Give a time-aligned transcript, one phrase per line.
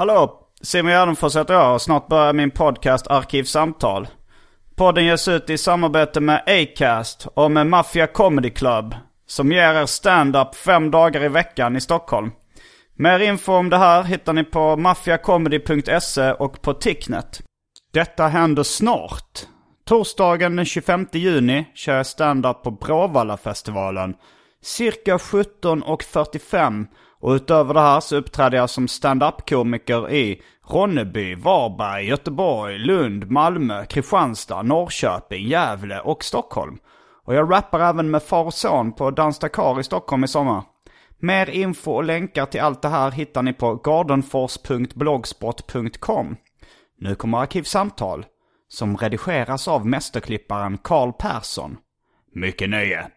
[0.00, 0.48] Hallå!
[0.60, 4.08] Simon Gärdenfors heter jag och snart börjar min podcast Arkivsamtal.
[4.76, 8.94] Podden ges ut i samarbete med Acast och med Mafia Comedy Club
[9.26, 12.30] som ger er stand-up fem dagar i veckan i Stockholm.
[12.94, 17.40] Mer info om det här hittar ni på maffiacomedy.se och på Ticknet.
[17.92, 19.46] Detta händer snart.
[19.86, 24.14] Torsdagen den 25 juni kör jag stand-up på Bråvalla-festivalen.
[24.62, 26.86] Cirka 17.45
[27.20, 33.84] och utöver det här så uppträder jag som stand-up-komiker i Ronneby, Varberg, Göteborg, Lund, Malmö,
[33.84, 36.78] Kristianstad, Norrköping, Gävle och Stockholm.
[37.24, 40.64] Och jag rappar även med far och son på Dans Dakar i Stockholm i sommar.
[41.18, 46.36] Mer info och länkar till allt det här hittar ni på gardenfors.blogspot.com.
[46.98, 48.26] Nu kommer Arkivsamtal,
[48.68, 51.76] som redigeras av mästerklipparen Karl Persson.
[52.34, 53.10] Mycket nöje!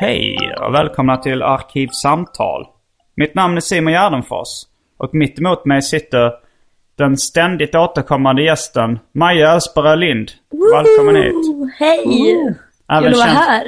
[0.00, 2.66] Hej och välkomna till Arkivsamtal.
[3.14, 4.48] Mitt namn är Simon Gärdenfors
[4.96, 6.32] och mitt emot mig sitter
[6.96, 10.30] den ständigt återkommande gästen Maja Ösberö Lind.
[10.74, 11.34] Välkommen hit.
[11.78, 12.02] Hej!
[12.04, 12.54] Kul
[12.86, 13.66] att vara här.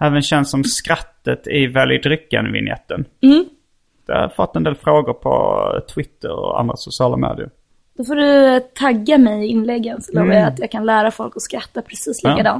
[0.00, 3.04] även känd som skrattet i Välj drycken-vignetten.
[3.22, 3.44] Mm.
[4.06, 7.50] Jag har fått en del frågor på Twitter och andra sociala medier.
[7.98, 10.38] Då får du tagga mig i inläggen så lovar Mm.
[10.38, 12.56] jag att jag kan lära folk att skratta precis Ja.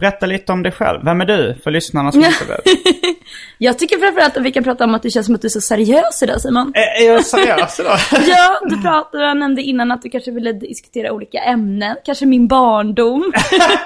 [0.00, 1.04] Berätta lite om dig själv.
[1.04, 1.54] Vem är du?
[1.64, 2.60] För lyssnarna som inte vet.
[3.58, 5.50] Jag tycker framförallt att vi kan prata om att det känns som att du är
[5.50, 6.72] så seriös idag Simon.
[6.74, 7.98] Är, är jag seriös idag?
[8.28, 11.96] Ja, du pratade, jag nämnde innan att du kanske ville diskutera olika ämnen.
[12.04, 13.32] Kanske min barndom.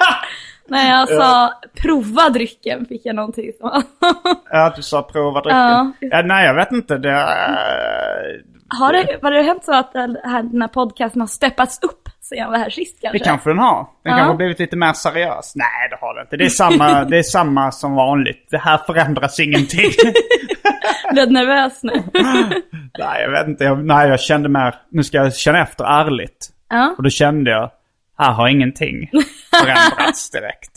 [0.68, 1.52] När jag sa
[1.82, 3.82] prova drycken fick jag någonting som...
[4.50, 5.58] Ja, du sa prova drycken.
[5.58, 5.92] Ja.
[6.00, 6.98] Ja, nej, jag vet inte.
[6.98, 8.42] Det, är-
[8.78, 12.08] Har det, var det hänt så att den här, den här podcasten har steppats upp
[12.24, 13.18] sen jag var här sist kanske?
[13.18, 13.76] det kanske den har.
[13.76, 14.10] Den Ja.
[14.10, 15.52] kanske har blivit lite mer seriös.
[15.56, 16.36] Nej, det har den inte.
[16.36, 18.46] Det är samma, det är samma som vanligt.
[18.50, 19.90] Det här förändras ingenting.
[21.12, 21.92] Blev nervös nu.
[22.98, 23.64] nej, jag vet inte.
[23.64, 26.48] Jag, nej, jag kände mer, nu ska jag känna efter ärligt.
[26.68, 26.94] ja.
[26.98, 27.70] Och då kände jag,
[28.18, 29.10] här har ingenting
[29.60, 30.70] förändrats direkt.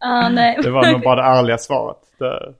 [0.00, 0.58] Ja, nej.
[0.62, 1.96] Det var nog bara det ärliga svaret.
[2.18, 2.54] Det,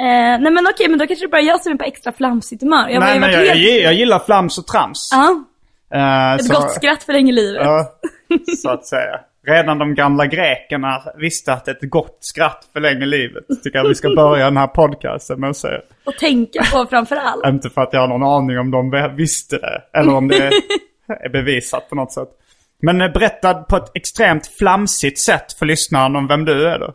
[0.00, 2.62] Eh, nej men okej, men då kanske det bara jag som är på extra flamsigt
[2.62, 2.88] humör.
[2.88, 3.68] Jag nej, men varit jag, helt...
[3.70, 5.08] jag, jag gillar flams och trams.
[5.12, 5.44] Ja,
[5.94, 7.62] Eh, ett så- gott skratt förlänger livet.
[7.64, 7.92] Ja,
[8.62, 9.20] så att säga.
[9.46, 13.44] Redan de gamla grekerna visste att ett gott skratt förlänger livet.
[13.62, 15.80] Tycker jag vi ska börja den här podcasten med att säga.
[16.04, 17.46] Och tänka på framför allt.
[17.46, 19.82] Inte för att jag har någon aning om de visste det.
[19.98, 20.50] Eller om det
[21.24, 22.28] är bevisat på något sätt.
[22.82, 26.94] Men eh, berätta på ett extremt flamsigt sätt för lyssnaren om vem du är då.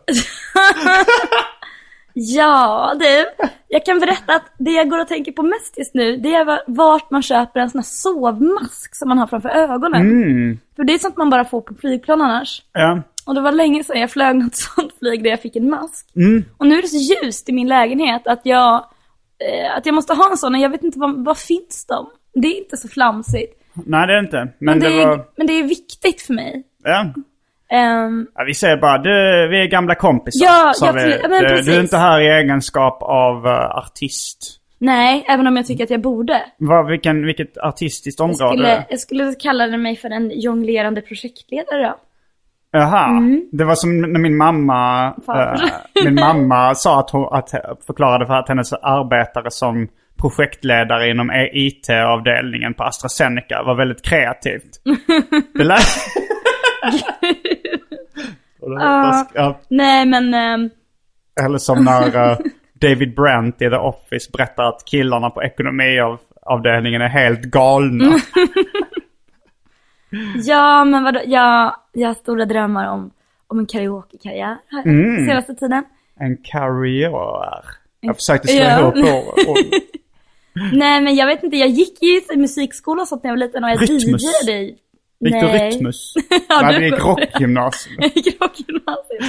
[2.18, 3.24] Ja du,
[3.68, 6.44] jag kan berätta att det jag går och tänker på mest just nu, det är
[6.44, 10.00] va- vart man köper en sån här sovmask som man har framför ögonen.
[10.00, 10.58] Mm.
[10.76, 12.62] För det är sånt man bara får på flygplan annars.
[12.72, 13.02] Ja.
[13.26, 16.06] Och det var länge sedan jag flög något sånt flyg där jag fick en mask.
[16.16, 16.44] Mm.
[16.56, 18.74] Och nu är det så ljust i min lägenhet att jag,
[19.38, 22.10] eh, att jag måste ha en sån och jag vet inte vad, vad finns de?
[22.34, 23.62] Det är inte så flamsigt.
[23.86, 24.36] Nej det är inte.
[24.38, 25.26] Men, Men det, det är, var...
[25.36, 26.62] men det är viktigt för mig.
[26.84, 27.12] Ja.
[27.72, 29.10] Ehm, Ja, vi säger bara, du,
[29.48, 30.46] vi är gamla kompisar.
[30.46, 31.28] Ja, sa ja, vi.
[31.28, 31.66] men du, precis.
[31.66, 34.60] du är inte här i egenskap av eh, artist.
[34.78, 36.42] nej, även om jag tycker att jag borde.
[36.58, 38.52] Vad, vilken, vilket artistiskt Jag område?
[38.56, 41.96] skulle, jag skulle kalla mig för en jonglerande projektledare då.
[42.70, 43.08] Jaha.
[43.52, 45.60] Det var som när min mamma, eh,
[46.04, 47.50] min mamma sa att hon att,
[47.86, 49.88] förklarade för att hennes arbetare som
[50.20, 54.80] projektledare inom E- IT-avdelningen på AstraZeneca var väldigt kreativt.
[55.54, 55.78] Det lät...
[58.66, 59.60] Och hoppas- ja.
[59.68, 60.70] Nej men, ehm,
[61.44, 62.38] Eller som när eh,
[62.80, 68.16] David Brent i The Office berättar att killarna på ekonomiavdelningen är helt galna.
[70.44, 73.10] Ja, men vadå, jag, jag har stora drömmar om,
[73.46, 75.26] om en karaokekarriär Mm.
[75.26, 75.84] senaste tiden.
[76.20, 77.64] En karriär.
[78.00, 78.80] Jag försökte slå Ja.
[78.80, 78.94] ihop
[79.48, 79.56] ord.
[80.72, 83.46] Nej men jag vet inte, jag gick ju i musikskola och sånt när jag var
[83.46, 83.82] liten och jag.
[83.82, 84.76] DJade i...
[85.20, 85.70] Du Nej.
[85.70, 86.14] Rytmus?
[86.48, 87.96] Ja, Nej, det gick får- rockgymnasium.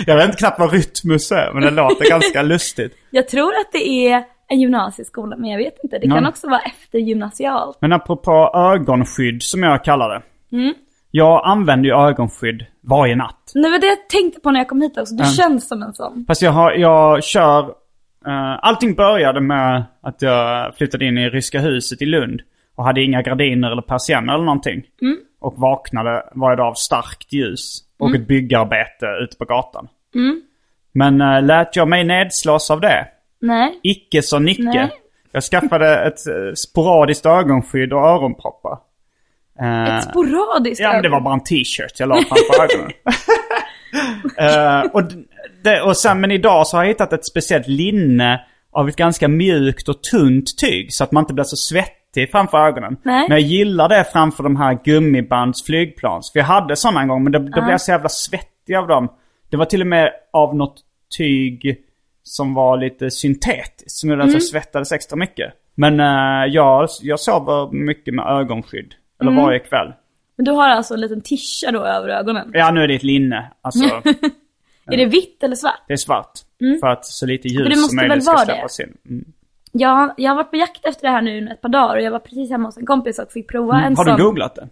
[0.07, 2.93] Jag vet inte knappt vad Rytmus är, men det låter ganska lustigt.
[3.11, 5.99] Jag tror att det är en gymnasieskola, men jag vet inte.
[5.99, 6.29] Det kan Ja.
[6.29, 7.77] också vara eftergymnasialt.
[7.81, 10.21] Men apropå ögonskydd, som jag kallar det.
[10.57, 10.73] Mm.
[11.11, 13.51] Jag använder ju ögonskydd varje natt.
[13.53, 15.15] Det var det jag tänkte på när jag kom hit också.
[15.15, 15.33] Du Mm.
[15.33, 16.25] känns som en sån.
[16.27, 17.59] Fast jag, har, jag kör...
[18.27, 22.41] eh, allting började med att jag flyttade in i Ryska huset i Lund.
[22.75, 24.83] Och hade inga gardiner eller persienner eller någonting.
[25.39, 27.79] Och vaknade varje dag av starkt ljus.
[27.99, 29.87] Och ett byggarbete ute på gatan.
[30.91, 33.07] Men uh, lät jag mig nedslås av det?
[33.41, 33.79] Nej.
[33.83, 34.61] Icke så Nicke.
[34.63, 34.91] Nej.
[35.31, 38.77] Jag skaffade ett eh, sporadiskt ögonskydd och öronproppar.
[39.61, 42.91] Eh, Ett sporadiskt Ja, men det var bara en t-shirt jag la framför ögonen.
[44.37, 45.01] Eh, och,
[45.63, 48.41] det, och sen, men idag så har jag hittat ett speciellt linne
[48.71, 50.93] av ett ganska mjukt och tunt tyg.
[50.93, 52.97] Så att man inte blir så svettig framför ögonen.
[53.03, 53.25] Nej.
[53.29, 56.31] Men jag gillar det framför de här gummibands flygplans.
[56.31, 58.87] För jag hade sådana en gång men då, då blev jag så jävla svettig av
[58.87, 59.07] dem.
[59.49, 60.75] Det var till och med av något
[61.17, 61.77] tyg
[62.23, 63.91] som var lite syntetiskt.
[63.91, 65.53] Som gjorde att jag svettades extra mycket.
[65.75, 68.93] Men eh, jag, jag sover mycket med ögonskydd.
[69.21, 69.93] Eller varje kväll.
[70.35, 72.51] Men du har alltså en liten tischa då över ögonen.
[72.53, 73.51] Ja, nu är det ett linne.
[73.61, 73.85] Alltså,
[74.91, 75.81] Är det vitt eller svart?
[75.87, 76.31] det är svart.
[76.81, 77.63] För att så lite Mm.
[77.71, 78.93] ljus som möjligt ska släppas in.
[79.09, 79.25] Mm.
[79.79, 82.11] Ja, jag har varit på jakt efter det här nu ett par dagar och jag
[82.11, 83.95] var precis hemma hos en kompis och fick prova en Mm.
[83.97, 84.17] Har sån.
[84.17, 84.67] du googlat det?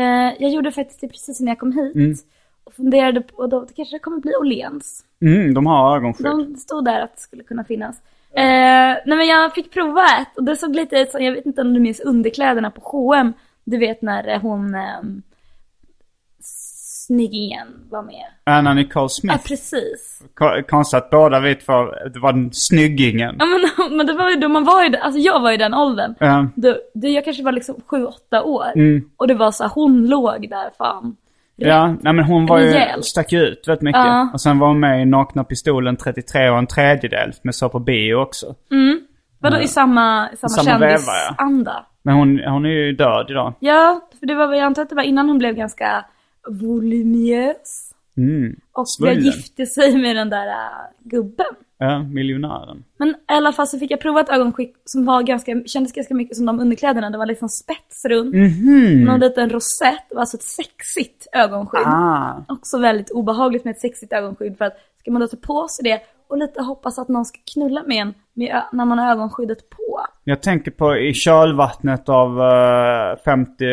[0.00, 1.94] Eh, jag gjorde faktiskt det precis när jag kom hit.
[1.94, 2.14] Mm.
[2.64, 5.04] Och funderade på, då det kanske kommer bli Åhléns.
[5.20, 6.26] Mm, de har ögonskydd.
[6.26, 7.96] De stod där att det skulle kunna finnas.
[8.34, 8.42] Eh,
[9.06, 11.60] nej men jag fick prova ett och det såg lite ut som, jag vet inte
[11.62, 13.32] om du minns underkläderna på H&M.
[13.64, 14.80] Du vet när eh, hon, eh,
[17.16, 18.24] snyggingen var med.
[18.44, 19.46] Anna Nicole Ja Smith.
[19.48, 20.22] precis.
[20.34, 21.72] Ko- Konstigt att båda vi två,
[22.14, 23.36] det var den snyggingen.
[23.38, 25.74] Ja men, men det var ju då man var ju, alltså jag var i den
[25.74, 26.14] åldern.
[26.18, 26.46] Ja.
[26.56, 27.74] Då, då jag kanske var liksom
[28.30, 28.66] 7-8 år.
[28.74, 29.04] Mm.
[29.16, 31.16] Och det var så här, hon låg där fan.
[31.56, 33.04] Ja, nej men hon var ju, Rejält.
[33.04, 34.00] stack ju ut väldigt mycket.
[34.00, 34.30] Ja.
[34.32, 37.78] Och sen var hon med i Nakna Pistolen 33 och en tredjedel, men så på
[37.78, 38.54] bio också.
[39.38, 41.34] Vadå i samma, samma, Samma veva, ja.
[41.38, 41.86] kändisanda?
[42.02, 43.54] Men hon, hon är ju död idag.
[43.60, 46.04] Ja, för det var jag antar att det var innan hon blev ganska
[46.48, 47.92] voluminös.
[48.16, 48.56] Mm.
[48.72, 51.46] Och jag gifte sig med den där äh, gubben.
[51.78, 52.84] Ja, miljonären.
[52.96, 56.14] Men i alla fall så fick jag prova ett ögonskick som var ganska, kändes ganska
[56.14, 57.10] mycket som de underkläderna.
[57.10, 58.34] Det var liksom spets runt.
[58.34, 59.04] Mhm.
[59.04, 60.08] Någon liten rosett.
[60.08, 61.86] Det var alltså ett sexigt ögonskydd.
[61.86, 62.44] Ah.
[62.48, 65.84] Också väldigt obehagligt med ett sexigt ögonskydd för att ska man då ta på sig
[65.84, 69.70] det och lite hoppas att någon ska knulla med en med, när man har ögonskyddet
[69.70, 70.06] på.
[70.24, 73.64] Jag tänker på i kölvattnet av eh, 50,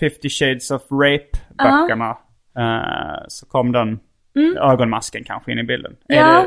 [0.00, 2.10] 50 shades of rape-böckerna.
[2.58, 3.98] eh, så kom den
[4.60, 5.96] ögonmasken kanske in i bilden.
[6.08, 6.24] Mm.
[6.26, 6.46] Ja,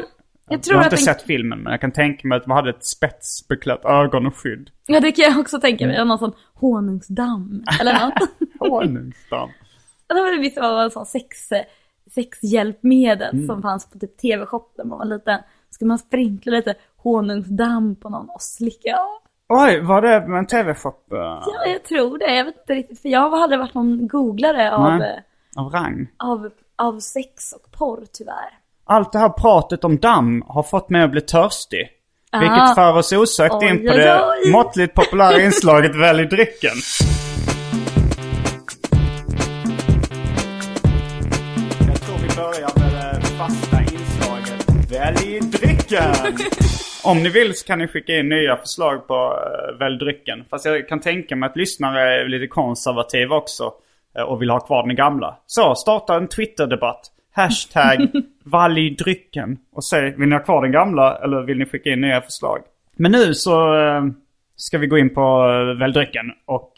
[0.49, 2.55] det, jag jag har inte den- sett filmen men jag kan tänka mig att man
[2.57, 4.69] hade ett spetsbeklätt ögonskydd.
[4.87, 6.05] Ja det kan jag också tänka mig.
[6.05, 8.29] Någon sån honungsdamm eller något.
[8.59, 9.49] Honungsdamm.
[10.07, 11.37] Det var det visst var en sån sex,
[12.15, 15.39] sexhjälpmedel som fanns på typ TV-shop när man var liten.
[15.69, 19.26] Ska man sprinkla lite honungsdamm på någon och slicka av?
[19.49, 22.35] Oj, var det med en tv-shop eh, Ja, jag tror det.
[22.35, 23.01] Jag vet inte riktigt.
[23.01, 25.23] För jag har aldrig varit någon googlare av, Nej.
[25.57, 26.07] eh, av rang?
[26.17, 28.49] av, av sex och porr tyvärr.
[28.85, 31.89] Allt det här pratet om damm har fått mig att bli törstig.
[32.31, 32.39] Ah.
[32.39, 34.51] Vilket för oss osökt Oj, in på oj, det oj.
[34.51, 36.75] måttligt populära inslaget Välj drycken.
[41.87, 46.13] Jag tror vi börjar med det fasta inslaget Välj drycken.
[47.07, 50.45] Om ni vill så kan ni skicka in nya förslag på uh, Välj drycken.
[50.49, 53.73] Fast jag kan tänka mig att lyssnare är lite konservativa också.
[54.17, 55.37] eh, och vill ha kvar den gamla.
[55.45, 57.01] Så, starta en Twitter-debatt.
[57.31, 58.11] Hashtag
[58.43, 59.57] Valj drycken.
[59.73, 62.59] Och säg, vill ni ha kvar den gamla eller vill ni skicka in nya förslag?
[62.95, 64.03] Men nu så eh,
[64.55, 65.47] ska vi gå in på
[65.79, 66.73] Välj drycken och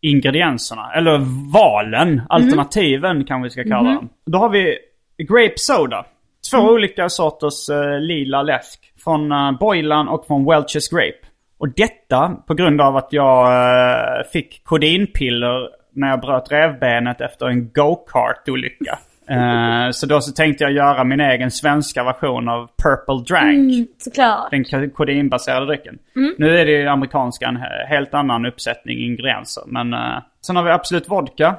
[0.00, 0.92] ingredienserna.
[0.94, 1.18] Eller
[1.52, 4.08] valen, alternativen kan vi ska kalla dem.
[4.26, 4.78] Då har vi
[5.18, 6.04] Grape Soda.
[6.50, 8.91] Två olika sorters eh, lila läsk.
[9.04, 11.26] Från uh, Boylan och från Welch's Grape.
[11.58, 17.46] Och detta på grund av att jag eh, fick kodinpiller när jag bröt revbenet efter
[17.46, 18.98] en go-kart-olycka.
[19.28, 23.72] Eh, så då så tänkte jag göra min egen svenska version av Purple Drank.
[23.72, 24.50] Mm, såklart.
[24.50, 25.98] Den kodinbaserade drycken.
[26.38, 29.62] Nu är det ju amerikanska en he- helt annan uppsättning ingredienser.
[29.66, 31.56] Men uh, sen har vi Absolut Vodka.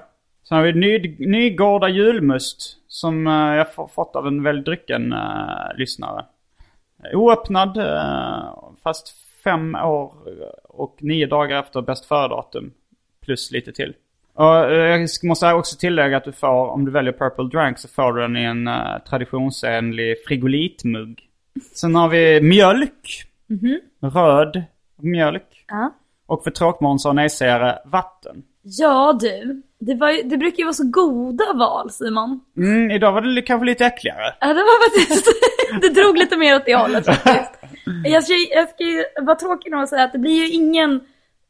[0.50, 2.78] Sen har vi Ny, Nygårda julmust.
[2.88, 6.26] Som eh, jag fått av en väldigt drycken uh, lyssnare.
[7.14, 10.14] Oöppnad, eh, fast fem år
[10.70, 12.72] och nio dagar efter bäst före-datum.
[13.26, 13.94] Plus lite till.
[14.34, 17.88] Och eh, jag måste också tillägga att du får, om du väljer Purple Drank så
[17.88, 21.30] får du den i en uh, traditionsenlig frigolitmugg.
[21.76, 23.24] Sen har vi mjölk.
[24.02, 24.64] Röd
[25.02, 25.66] mjölk.
[25.68, 25.94] Ja.
[26.26, 28.44] Och för tråkmånsar och nejsägare, vatten.
[28.62, 32.40] Ja du, det, ju- det brukar ju vara så goda val Simon.
[32.58, 34.34] Mm, idag var det kanske lite äckligare.
[34.42, 35.28] Ja det var faktiskt,
[35.82, 37.60] det drog lite mer åt det hållet faktiskt.
[38.04, 41.00] Jag ska, jag ska ju vara tråkig nog och säga att det blir ju ingen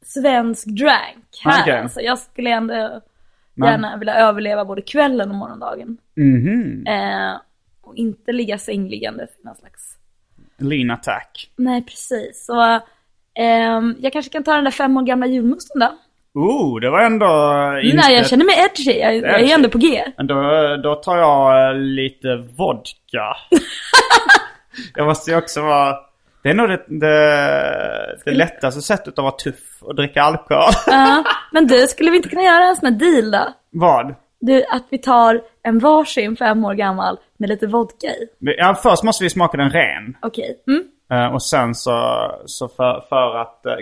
[0.04, 1.62] svensk drank här.
[1.62, 1.78] Okej.
[1.78, 3.00] Alltså, jag skulle ändå
[3.54, 5.96] Men- gärna vilja överleva både kvällen och morgondagen.
[6.16, 6.86] Mhm.
[6.86, 7.32] Eh,
[7.82, 9.96] och inte ligga sängliggandes i någon slags...
[10.58, 11.50] Lean attack.
[11.56, 12.44] Nej precis.
[12.46, 12.80] Så
[13.34, 15.98] ehm, jag kanske kan ta den där fem år gamla julmusten då.
[16.34, 17.96] Oh, det var ändå eh, inte...
[17.96, 19.52] Nej jag känner mig edgy, jag, jag är Edgy.
[19.52, 20.04] ändå på G.
[20.16, 20.34] Men då,
[20.82, 23.36] då tar jag eh, lite vodka.
[24.94, 25.96] jag måste ju också vara...
[26.42, 30.72] Det är nog det, det, det lättaste sättet att vara tuff och dricka alkohol.
[30.86, 33.52] Ja, men du, skulle vi inte kunna göra en sån här deal då?
[33.70, 34.14] Vad?
[34.40, 38.28] Du, att vi tar en varsin fem år gammal med lite vodka i.
[38.38, 40.16] Ja, först måste vi smaka den ren.
[40.22, 40.56] Okej.
[40.66, 40.84] Mm.
[41.10, 43.76] Eh, Och sen så, så för, för att eh,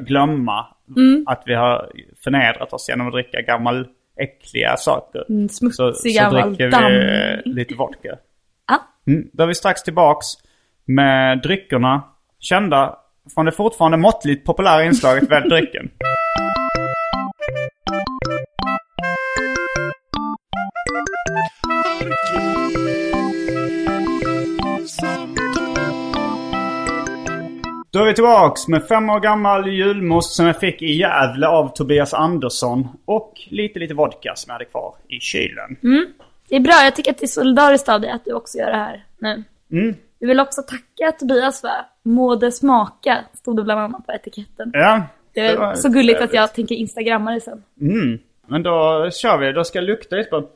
[0.94, 1.90] glömma att vi har
[2.24, 3.86] förnedrat oss genom att dricka gammal
[4.20, 5.24] äckliga saker.
[5.28, 6.92] Mm, så, smutsig så gammal dricker damm.
[6.92, 8.18] vi lite vodka.
[8.68, 8.78] Ja.
[9.06, 10.26] Mm, då är vi strax tillbaks
[10.84, 12.02] med dryckerna.
[12.38, 12.98] Kända
[13.34, 15.90] från det fortfarande måttligt populära inslaget Välj drycken.
[27.92, 31.74] Då är vi tillbaks med fem år gammal julmust som jag fick i Gävle av
[31.74, 32.88] Tobias Andersson.
[33.04, 35.76] Och lite, lite vodka som jag hade kvar i kylen.
[36.48, 38.70] Det är bra, jag tycker att det är solidariskt av dig att du också gör
[38.70, 39.44] det här nu.
[39.72, 39.94] Mm.
[40.18, 41.70] Vi vill också tacka Tobias för
[42.02, 44.70] må det smaka, stod det bland annat på etiketten.
[44.72, 45.02] Ja.
[45.34, 46.34] Det var är så gulligt att trevligt.
[46.34, 47.62] jag tänker instagramma det sen.
[47.80, 48.18] Mm.
[48.46, 49.52] Men då kör vi.
[49.52, 50.48] Då ska jag lukta lite på...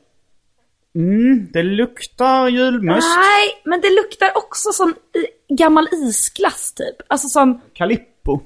[0.95, 3.07] Mm, det luktar julmust.
[3.17, 6.95] Nej, men det luktar också som i, gammal isglass typ.
[7.07, 8.39] Alltså som, Calippo.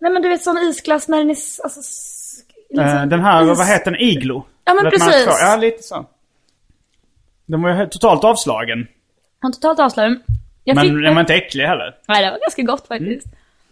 [0.00, 3.52] nej men du vet sån isglass när den är alltså, s- liksom Eh, den här,
[3.52, 4.00] is- vad heter den?
[4.00, 4.44] Iglo?
[4.64, 5.26] Ja, men man precis.
[5.40, 6.06] Ja, lite så.
[7.46, 8.86] Den var ju totalt avslagen.
[9.40, 10.22] Han totalt avslagen.
[10.64, 11.94] Jag Men fick den var inte äcklig heller.
[12.08, 13.26] Nej, det var ganska gott faktiskt.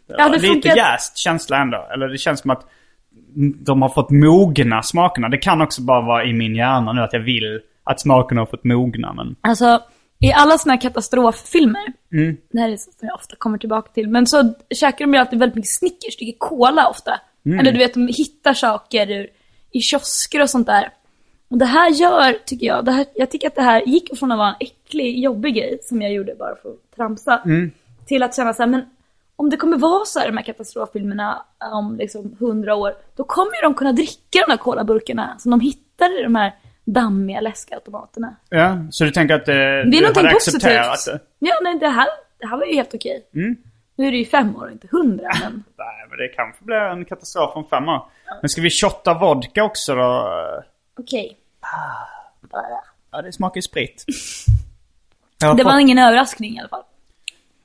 [0.07, 1.89] Det Ja, var det lite funkar- jäst känsla ändå.
[1.95, 2.67] Eller det känns som att
[3.65, 5.29] de har fått mogna smakerna.
[5.29, 8.47] Det kan också bara vara i min hjärna nu att jag vill att smakerna har
[8.47, 9.13] fått mogna.
[9.13, 9.83] Men Alltså,
[10.21, 12.37] i alla såna här katastroffilmer, Mm.
[12.51, 15.21] det här är så som jag ofta kommer tillbaka till, men så käkar de ju
[15.21, 17.21] alltid väldigt mycket Snickers, dricker cola ofta.
[17.47, 17.59] Mm.
[17.61, 19.27] Eller du vet, de hittar saker ur,
[19.71, 20.93] i kiosker och sånt där.
[21.49, 24.33] Och det här gör, tycker jag, det här, jag tycker att det här gick från
[24.33, 27.71] att vara en äcklig, jobbig grej, som jag gjorde bara för att tramsa, Mm.
[28.07, 28.83] till att känna så här, men
[29.37, 33.57] om det kommer vara så här de här katastroffilmerna om liksom hundra år, då kommer
[33.57, 36.53] ju de kunna dricka de här colaburkarna som de hittar i de här
[36.93, 38.37] dammiga läskautomaterna.
[38.49, 40.55] ja, så du tänker att eh, Det är du hade positivt.
[40.65, 41.21] accepterat det?
[41.39, 43.27] Ja, nej, det här, det här var ju helt okej.
[43.35, 43.57] Mm.
[43.97, 45.65] Nu är det ju fem år inte hundra, men...
[45.79, 48.03] Nej, men det kanske blir en katastrof om fem år.
[48.41, 50.29] Men ska vi shotta vodka också då?
[51.01, 51.37] Okej.
[53.13, 54.05] Ja, det smakar ju sprit.
[55.41, 56.83] Det var fått- ingen överraskning i alla fall.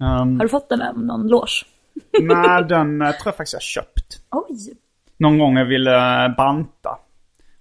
[0.01, 1.65] ehm, Har du fått den av någon loge?
[2.21, 4.19] nej, den eh, tror jag faktiskt jag köpt.
[4.31, 4.73] Oj.
[5.17, 6.97] Någon gång jag ville eh, banta.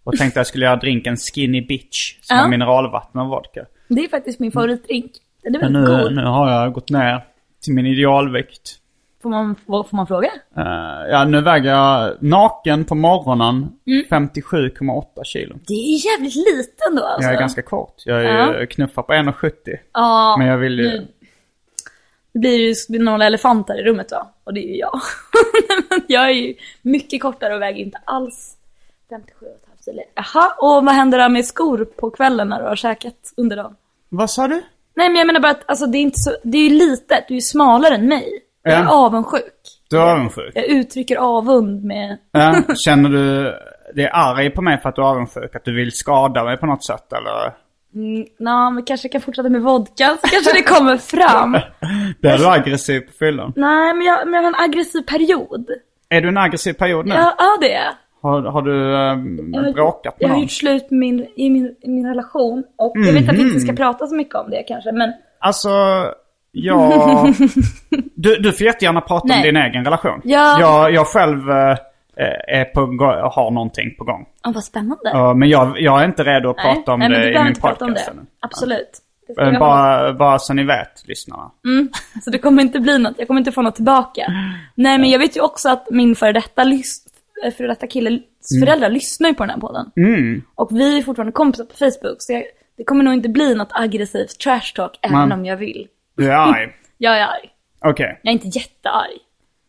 [0.05, 2.19] Och tänkte jag skulle göra drinken Skinny Bitch.
[2.21, 2.43] Som Ja.
[2.43, 3.67] har mineralvatten och vodka.
[3.89, 5.13] Det är faktiskt min favoritdrink.
[5.43, 6.15] Den är väldigt nu, god.
[6.15, 7.25] nu har jag gått ner
[7.65, 8.79] till min idealvikt.
[9.23, 10.29] Får, man, får man fråga?
[10.57, 14.05] Eh, ja, nu väger jag naken på morgonen Mm.
[14.09, 15.57] 57,8 kilo.
[15.67, 17.29] Det är jävligt lite ändå alltså.
[17.29, 17.95] Jag är ganska kort.
[18.07, 18.67] Jag är Ja.
[18.67, 19.53] knuffar på 1,70.
[19.93, 20.85] Ja, Men jag vill ju...
[20.85, 21.07] nu-
[22.33, 22.59] det blir
[22.89, 24.31] ju några elefanter i rummet va?
[24.45, 25.01] Och det är ju jag.
[26.09, 28.57] Jag är ju mycket kortare och väger inte alls
[29.11, 30.03] 57,5 kilo.
[30.15, 33.77] Jaha, och vad händer då med skor på kvällen när du har käkat under dagen?
[34.09, 34.63] Vad sa du?
[34.97, 37.25] Nej men jag menar bara att alltså, det är inte så, det är ju litet,
[37.29, 38.29] du är ju smalare än mig.
[38.63, 38.91] Jag är Ja.
[39.07, 39.55] avundsjuk.
[39.91, 40.53] Du är avundsjuk?
[40.55, 42.19] Jag uttrycker avund med...
[42.33, 43.55] Ja, känner du
[43.95, 45.57] dig arg på mig för att du är avundsjuk?
[45.57, 47.53] Att du vill skada mig på något sätt eller?
[47.95, 51.53] Mm, Nå, men kanske kan fortsätta med vodka så kanske det kommer fram.
[52.21, 53.53] Blir du aggressiv på fyllan?
[53.57, 55.71] Nej men jag, men jag har en aggressiv period.
[56.09, 57.15] Är du en aggressiv period nu?
[57.15, 57.95] Ja, ja det är jag.
[58.25, 58.91] Har, har du
[59.53, 60.43] Jag har- bråkat Jag med har någon?
[60.43, 62.65] gjort slut med min, i, min, i min relation.
[62.79, 63.61] Och jag vet att vi inte Mhm.
[63.61, 65.71] ska prata så mycket om det kanske, men Alltså,
[66.53, 66.93] jag...
[68.15, 69.43] Du, du får jättegärna prata om Nej.
[69.43, 70.21] din egen relation.
[70.25, 70.61] Ja.
[70.61, 71.77] Jag, jag själv eh,
[72.49, 74.27] är på, gå- har någonting på gång.
[74.47, 75.11] oh, vad spännande.
[75.13, 77.33] Ja, men jag, jag är inte redo att prata om nej, men det du i
[77.33, 78.13] behöver min inte prata om podcast det.
[78.13, 78.27] ännu.
[78.41, 78.91] Absolut.
[79.27, 79.61] Det ska Eh, jag ha.
[79.61, 81.51] Bara, bara så ni vet, lyssnarna.
[82.25, 84.27] Så det kommer inte bli något, jag kommer inte få något tillbaka.
[84.75, 87.04] Nej men jag vet ju också att min före detta, lys- eh,
[87.57, 88.23] före detta killes
[88.65, 89.91] föräldrar lyssnar ju på den här podden.
[89.97, 90.43] Mm.
[90.55, 92.43] Och vi är fortfarande kompisar på Facebook så jag,
[92.77, 95.89] det kommer nog inte bli något aggressivt trash talk även Men- om jag vill.
[96.17, 96.73] Du är arg.
[96.99, 97.51] Jag är arg.
[97.87, 98.21] Okej.
[98.23, 99.19] Jag är inte jättearg.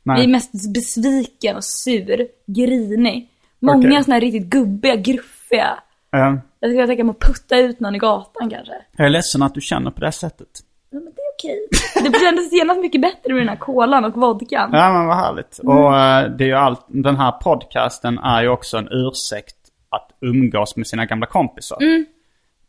[0.03, 0.17] Nej.
[0.17, 3.29] Jag är mest besviken och sur, grinig.
[3.59, 4.03] Många Okej.
[4.03, 5.79] såna här riktigt gubbiga, gruffiga.
[6.15, 8.73] Eh, Jag skulle tänka mig att putta ut någon i gatan kanske.
[8.97, 10.47] jag är ledsen att du känner på det sättet.
[10.89, 12.11] Ja, men det är okej.
[12.11, 14.69] Det kändes genast mycket bättre med den här kolan och vodkan.
[14.73, 15.59] Ja men vad härligt.
[15.63, 15.77] Mm.
[15.77, 19.55] Och eh, det är ju allt, den här podcasten är ju också en ursäkt
[19.89, 21.77] att umgås med sina gamla kompisar.
[21.81, 22.05] Mm.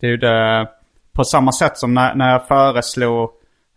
[0.00, 0.68] Det är ju det,
[1.12, 3.22] på samma sätt som när, när jag föreslog,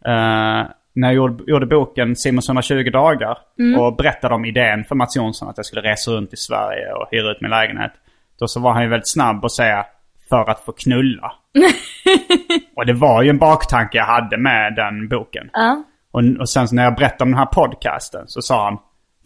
[0.05, 0.63] eh,
[0.93, 3.79] när jag gjorde, gjorde boken Simons 120 dagar Mm.
[3.79, 7.07] och berättade om idén för Mats Jonsson att jag skulle resa runt i Sverige och
[7.11, 7.91] hyra ut min lägenhet.
[8.39, 9.85] Då så var han ju väldigt snabb att säga
[10.29, 11.31] för att få knulla.
[12.75, 15.50] och det var ju en baktanke jag hade med den boken.
[15.53, 15.83] Ja.
[16.12, 18.77] Och, och sen när jag berättade om den här podcasten så sa han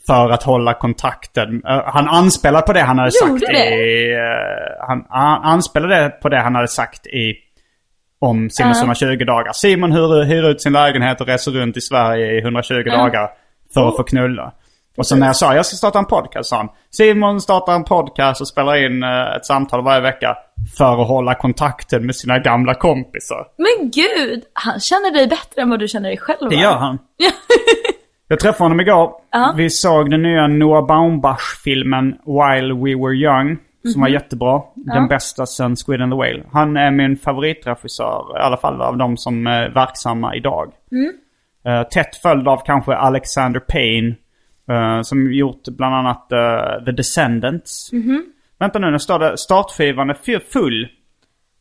[0.07, 1.61] för att hålla kontakten.
[1.67, 3.75] eh, han anspelade på det han hade Gjorde sagt det?
[3.75, 4.13] i...
[4.13, 7.35] eh, han, han anspelade på det han hade sagt i...
[8.19, 9.51] Om Simons 120 dagar.
[9.53, 13.29] Simon hyr, hyr ut sin lägenhet och reser runt i Sverige i 120 dagar
[13.73, 14.53] för att få knulla.
[14.97, 17.83] Och så när jag sa jag ska starta en podcast sa han Simon startar en
[17.83, 20.37] podcast och spelar in eh, ett samtal varje vecka
[20.77, 23.47] för att hålla kontakten med sina gamla kompisar.
[23.57, 26.99] Men gud, han känner dig bättre än vad du känner dig själv Det gör han.
[28.27, 29.11] Jag träffade honom igår.
[29.31, 29.53] Ja.
[29.57, 33.57] Vi såg den nya Noah Baumbach-filmen While We Were Young.
[33.93, 34.61] Som var jättebra.
[34.75, 36.43] Den bästa sen Squid and the Whale.
[36.51, 40.73] Han är min favoritregissör, i alla fall av de som är verksamma idag.
[41.67, 44.15] Eh, tätt följd av kanske Alexander Payne.
[44.69, 47.89] Eh, som gjort bland annat eh, The Descendants.
[48.59, 50.87] Vänta nu, nu står det startskivan är full.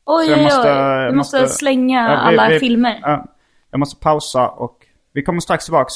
[0.06, 0.66] Oj, jag oj, måste- oj.
[0.76, 2.98] jag Du måste, måste- slänga Ja, vi- alla vi- filmer.
[3.02, 3.24] ja,
[3.70, 4.78] jag måste pausa och
[5.12, 5.92] vi kommer strax tillbaks.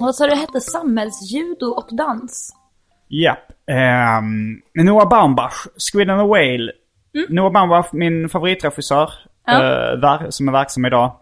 [0.00, 0.60] Vad sa du hette?
[0.60, 2.54] Samhällsjudo och dans?
[3.08, 3.52] Japp.
[3.66, 6.72] Um, Noah Baumbach, Squid and the Whale.
[7.28, 9.10] Noah Baumbach, min favoritregissör.
[9.46, 9.92] Ja.
[9.92, 11.16] eh, som är verksam idag.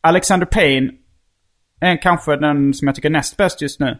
[0.00, 0.92] Alexander Payne
[1.80, 3.98] är kanske den som jag tycker är näst bäst just nu.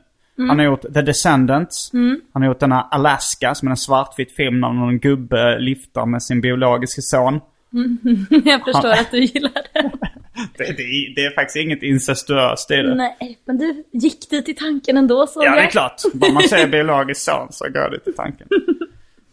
[0.48, 1.90] Han har gjort The Descendants.
[2.32, 6.06] Han har gjort den här Alaska som är en svartvit film när någon gubbe liftar
[6.06, 7.40] med sin biologiska son.
[8.44, 9.90] Jag förstår att du gillar det.
[10.58, 12.94] Det, det, det är faktiskt inget incestuöst i det.
[12.94, 16.02] Nej, men du gick dit i tanken ändå så Ja, det är klart.
[16.14, 18.48] Bara man säger biologisk son så går det till tanken.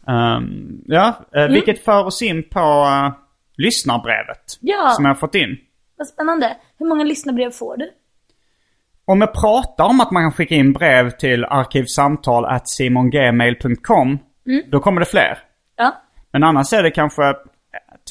[0.07, 3.12] Ehm, ja, eh, vilket för oss in på uh,
[3.57, 4.57] lyssnarbrevet.
[4.59, 4.89] Ja.
[4.95, 5.57] Som jag har fått in.
[5.97, 6.57] Vad spännande.
[6.77, 7.91] Hur många lyssnarbrev får du?
[9.05, 14.19] Om jag pratar om att man kan skicka in brev till arkivsamtal simongmail.com
[14.67, 15.39] då kommer det fler.
[15.75, 16.01] Ja.
[16.31, 17.35] Men annars är det kanske eh,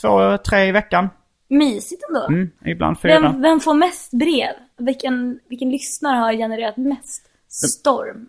[0.01, 1.09] två, tre i veckan.
[1.51, 2.27] Mysigt ändå.
[2.27, 3.21] Mm, ibland fyra.
[3.21, 4.53] Vem, vem får mest brev?
[4.79, 8.27] Vilken, vilken lyssnare har genererat mest storm?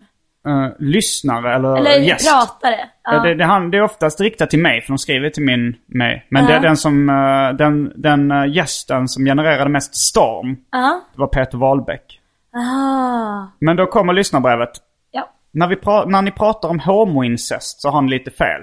[0.47, 2.29] Eh, lyssnare eller, Eller gäst.
[2.32, 2.89] pratare?
[3.03, 3.19] Ja.
[3.23, 6.25] Det, det, han- det är oftast riktat till mig för de skriver till min, mig.
[6.29, 6.58] Men det Ja.
[6.58, 10.58] är den som, eh, den, den eh, gästen som genererade mest storm.
[10.71, 11.01] Ja.
[11.13, 12.19] Det var Peter Wahlbeck.
[12.53, 13.47] Ah.
[13.60, 14.69] Men då kommer lyssnarbrevet.
[15.12, 15.29] Ja.
[15.51, 15.75] När, vi
[16.12, 18.62] när ni pratar om homoincest så har ni lite fel.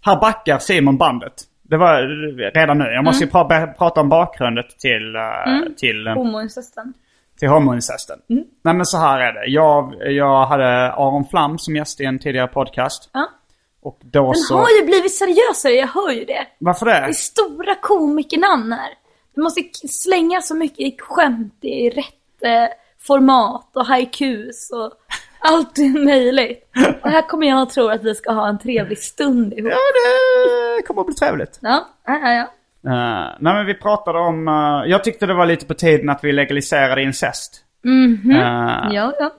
[0.00, 1.32] Här backar Simon bandet.
[1.70, 2.84] Det var eh, redan nu.
[2.84, 6.92] Jag måste ju pra- prata om bakgrunden till, uh, till, eh, Homoincesten.
[7.38, 8.18] till homoincesten.
[8.62, 9.46] Nej men så här är det.
[9.46, 13.10] Jag, jag hade Aron Flam som gäst i en tidigare podcast.
[13.12, 13.28] Ja.
[13.82, 14.56] Och då Den så...
[14.56, 16.46] har ju blivit seriösare, jag hör ju det.
[16.58, 17.14] Varför Det är det?
[17.14, 18.90] stora komikernamn här.
[19.34, 22.74] Du måste slänga så mycket i skämt i rätt eh,
[23.06, 24.92] format och haikus och
[25.40, 26.70] allt möjligt.
[27.02, 29.72] Och här kommer jag och tror att vi ska ha en trevlig stund ihop.
[29.72, 29.78] Ja,
[30.76, 31.58] det kommer att bli trevligt.
[31.62, 32.46] Ja, ja, ja.
[32.86, 34.48] Uh, nej men vi pratade om...
[34.48, 37.64] eh, jag tyckte det var lite på tiden att vi legaliserade incest.
[37.84, 38.30] Mhm.
[38.30, 38.38] Eh,
[38.90, 39.30] ja, ja.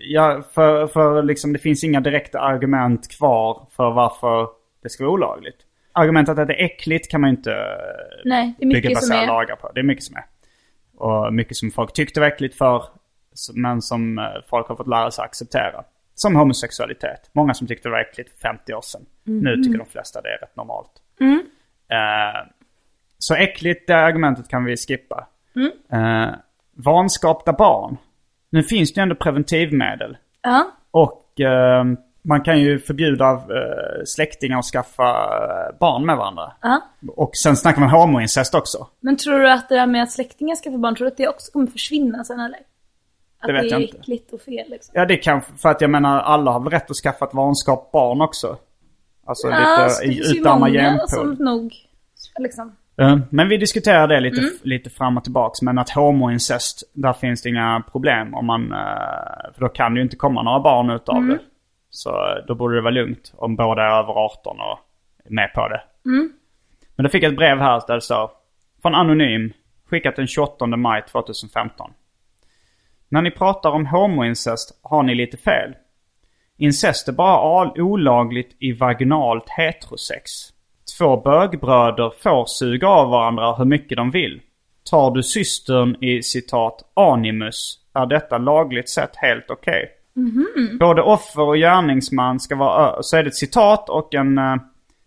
[0.00, 4.48] ja, för, för liksom det finns inga direkta argument kvar för varför
[4.82, 5.56] det ska vara olagligt.
[5.92, 7.56] Argumentet att det är äckligt kan man ju inte
[8.24, 9.26] Nej, det är bygga mycket som basera är...
[9.26, 9.70] lagar på.
[9.74, 10.24] Det är mycket som är.
[10.96, 12.84] Och mycket som folk tyckte var äckligt för
[13.54, 15.84] men som eh, folk har fått lära sig acceptera.
[16.14, 17.30] Som homosexualitet.
[17.32, 19.06] Många som tyckte det var äckligt för 50 år sedan.
[19.24, 20.90] Nu tycker de flesta det är rätt normalt.
[21.90, 22.50] Eh,
[23.18, 25.26] så äckligt, det argumentet kan vi skippa.
[25.92, 26.28] Eh,
[26.74, 27.96] vanskapta barn.
[28.50, 30.16] Nu finns det ju ändå preventivmedel.
[30.42, 30.70] Ja.
[30.90, 31.84] Och eh,
[32.22, 35.04] man kan ju förbjuda eh, släktingar att skaffa
[35.80, 36.52] barn med varandra.
[36.62, 36.80] ja.
[37.16, 38.86] Och sen snackar man homoincest också.
[39.00, 41.16] Men tror du att det där med att släktingar ska få barn, tror du att
[41.16, 42.60] det också kommer försvinna sen eller?
[43.50, 43.98] Att vet det jag är inte.
[43.98, 44.92] äckligt och fel liksom.
[44.96, 47.92] Ja det kan, för att jag menar alla har väl rätt att skaffa ett vanskap
[47.92, 48.56] barn också.
[49.26, 51.08] Alltså Ja, lite det utarma genpool.
[51.08, 51.72] som nog
[52.38, 52.76] liksom.
[53.30, 54.50] Men vi diskuterar det lite, Mm.
[54.62, 55.62] lite fram och tillbaks.
[55.62, 58.34] Men att homoincest, där finns det inga problem.
[58.34, 61.28] Om man, eh, för då kan det ju inte komma några barn utav Mm.
[61.28, 61.38] det.
[61.90, 62.10] Så
[62.48, 64.78] då borde det vara lugnt om båda är över 18 och
[65.24, 65.82] är med på det.
[66.06, 66.32] Mm.
[66.96, 68.30] Men då fick jag ett brev här där det står
[68.82, 69.52] Från Anonym,
[69.90, 71.90] skickat den 28 maj 2015.
[73.08, 75.74] När ni pratar om homoincest har ni lite fel.
[76.58, 80.30] Incest är bara olagligt i vaginalt heterosex.
[80.98, 84.40] Två bögbröder får suga av varandra hur mycket de vill.
[84.90, 89.90] Tar du systern i citat animus är detta lagligt sett helt okej.
[90.80, 93.02] Både offer och gärningsman ska vara...
[93.02, 94.56] Så är det ett citat och en eh,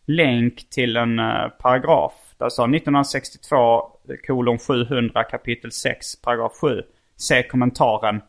[0.05, 2.13] länk till en eh, paragraf.
[2.38, 3.81] Där står 1962
[4.27, 6.81] kolon 700 kapitel 6 paragraf 7.
[7.19, 8.21] Se kommentaren.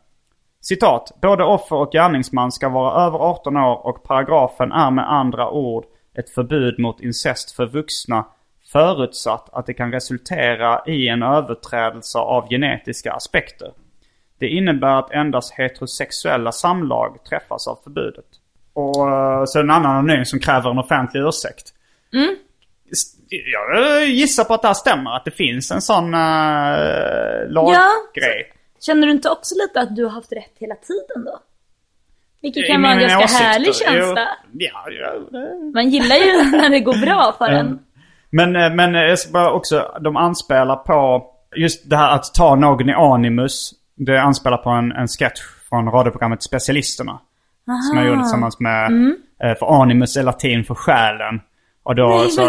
[0.62, 1.12] Citat.
[1.22, 5.84] Både offer och gärningsman ska vara över 18 år och paragrafen är med andra ord
[6.18, 8.24] ett förbud mot incest för vuxna
[8.72, 13.72] förutsatt att det kan resultera i en överträdelse av genetiska aspekter.
[14.38, 18.24] Det innebär att endast heterosexuella samlag träffas av förbudet.
[18.72, 21.74] Och eh, så är det en annan anonym som kräver en offentlig ursäkt.
[22.92, 25.10] S- Jag gissar på att det här stämmer.
[25.16, 26.20] Att det finns en sån uh,
[27.48, 28.52] laggrej.
[28.80, 31.38] Känner du inte också lite att du har haft rätt hela tiden då?
[32.42, 33.44] Vilket kan vara en ganska åsikter.
[33.44, 34.28] härlig känsla.
[34.52, 37.78] Ja, ja, det- Man gillar ju när det går bra för en.
[38.30, 42.54] Men, eh, men jag ska bara också, de anspelar på just det här att ta
[42.54, 43.70] någon i animus.
[43.96, 47.18] Det anspelar på en, en sketch från radioprogrammet Specialisterna.
[47.90, 48.92] Som jag gjorde tillsammans med,
[49.44, 51.40] eh, för animus är latin för själen.
[51.82, 52.42] Och då, Nej så,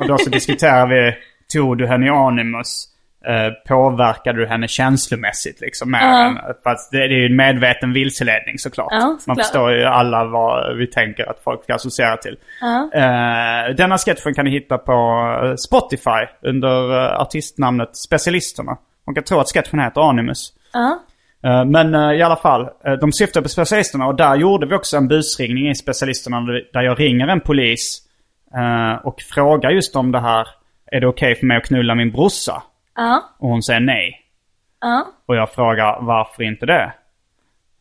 [0.00, 1.14] och då så diskuterar vi,
[1.52, 2.88] tog du henne i animus?
[3.26, 6.36] Eh, påverkade du henne känslomässigt liksom mer Ja.
[6.62, 8.88] för att det, är ju en medveten vilseledning såklart.
[8.90, 9.38] Ja, Man såklart.
[9.38, 12.36] förstår ju alla vad vi tänker att folk ska associera till.
[12.94, 14.92] Eh, denna sketchen kan ni hitta på
[15.44, 18.76] eh, Spotify under eh, artistnamnet Specialisterna.
[19.06, 20.52] Man kan tro att sketchen heter Animus.
[20.72, 20.98] Ja.
[21.66, 22.68] Men i alla fall,
[23.00, 26.40] de syftar på Specialisterna och där gjorde vi också en busringning i Specialisterna
[26.72, 28.02] där jag ringer en polis
[29.02, 30.48] och frågar just om det här.
[30.92, 32.62] Är det okej för mig att knulla min brorsa?
[32.96, 33.22] Ja.
[33.38, 34.20] Och hon säger nej.
[34.80, 35.06] Ja.
[35.26, 36.92] Och jag frågar varför inte det?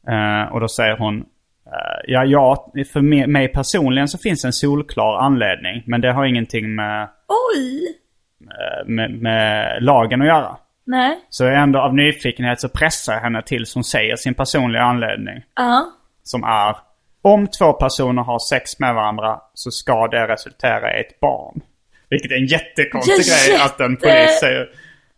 [0.07, 1.19] Eh, och då säger hon
[1.65, 5.83] eh, Ja, ja, för mig personligen så finns en solklar anledning.
[5.85, 7.95] Men det har ingenting med, Oj!
[8.41, 10.57] eh, med, med lagen att göra.
[10.83, 11.19] Nej.
[11.29, 15.43] Så ändå av nyfikenhet så pressar jag henne tills hon säger sin personliga anledning.
[15.55, 15.91] Ja.
[16.23, 16.75] Som är
[17.21, 21.61] om två personer har sex med varandra så ska det resultera i ett barn.
[22.09, 24.69] Vilket är en jättekonstig Ja, grej att en polis säger.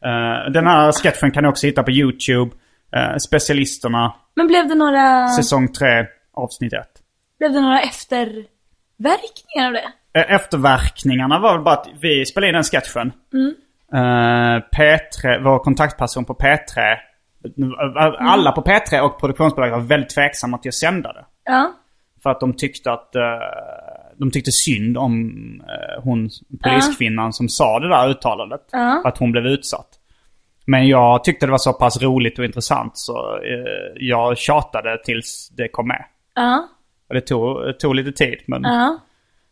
[0.06, 2.52] Eh, den här sketchen kan ni också hitta på YouTube.
[2.96, 6.82] Uh, specialisterna, Men blev det några, säsong 3, avsnitt 1.
[7.40, 10.20] blev det några efterverkningar av det?
[10.20, 13.12] Eh, Efterverkningarna var väl bara att vi spelade in den sketchen.
[13.94, 16.80] Eh, P3, vår kontaktperson på P3.
[16.80, 16.98] eh,
[18.20, 21.26] Alla på P3 och produktionsbolaget var väldigt tveksamma till att sända det.
[21.46, 21.72] Ja.
[22.24, 23.16] För att de tyckte att...
[23.16, 23.22] eh,
[24.18, 25.32] de tyckte synd om
[26.04, 26.30] hon,
[26.64, 28.62] poliskvinnan som sa det där uttalandet.
[28.72, 29.02] Ja.
[29.06, 29.88] Att hon blev utsatt.
[30.66, 35.50] Men jag tyckte det var så pass roligt och intressant så eh, jag tjatade tills
[35.58, 36.06] det kom med.
[36.36, 36.68] Ja.
[37.10, 38.62] Och det tog, det tog lite tid men...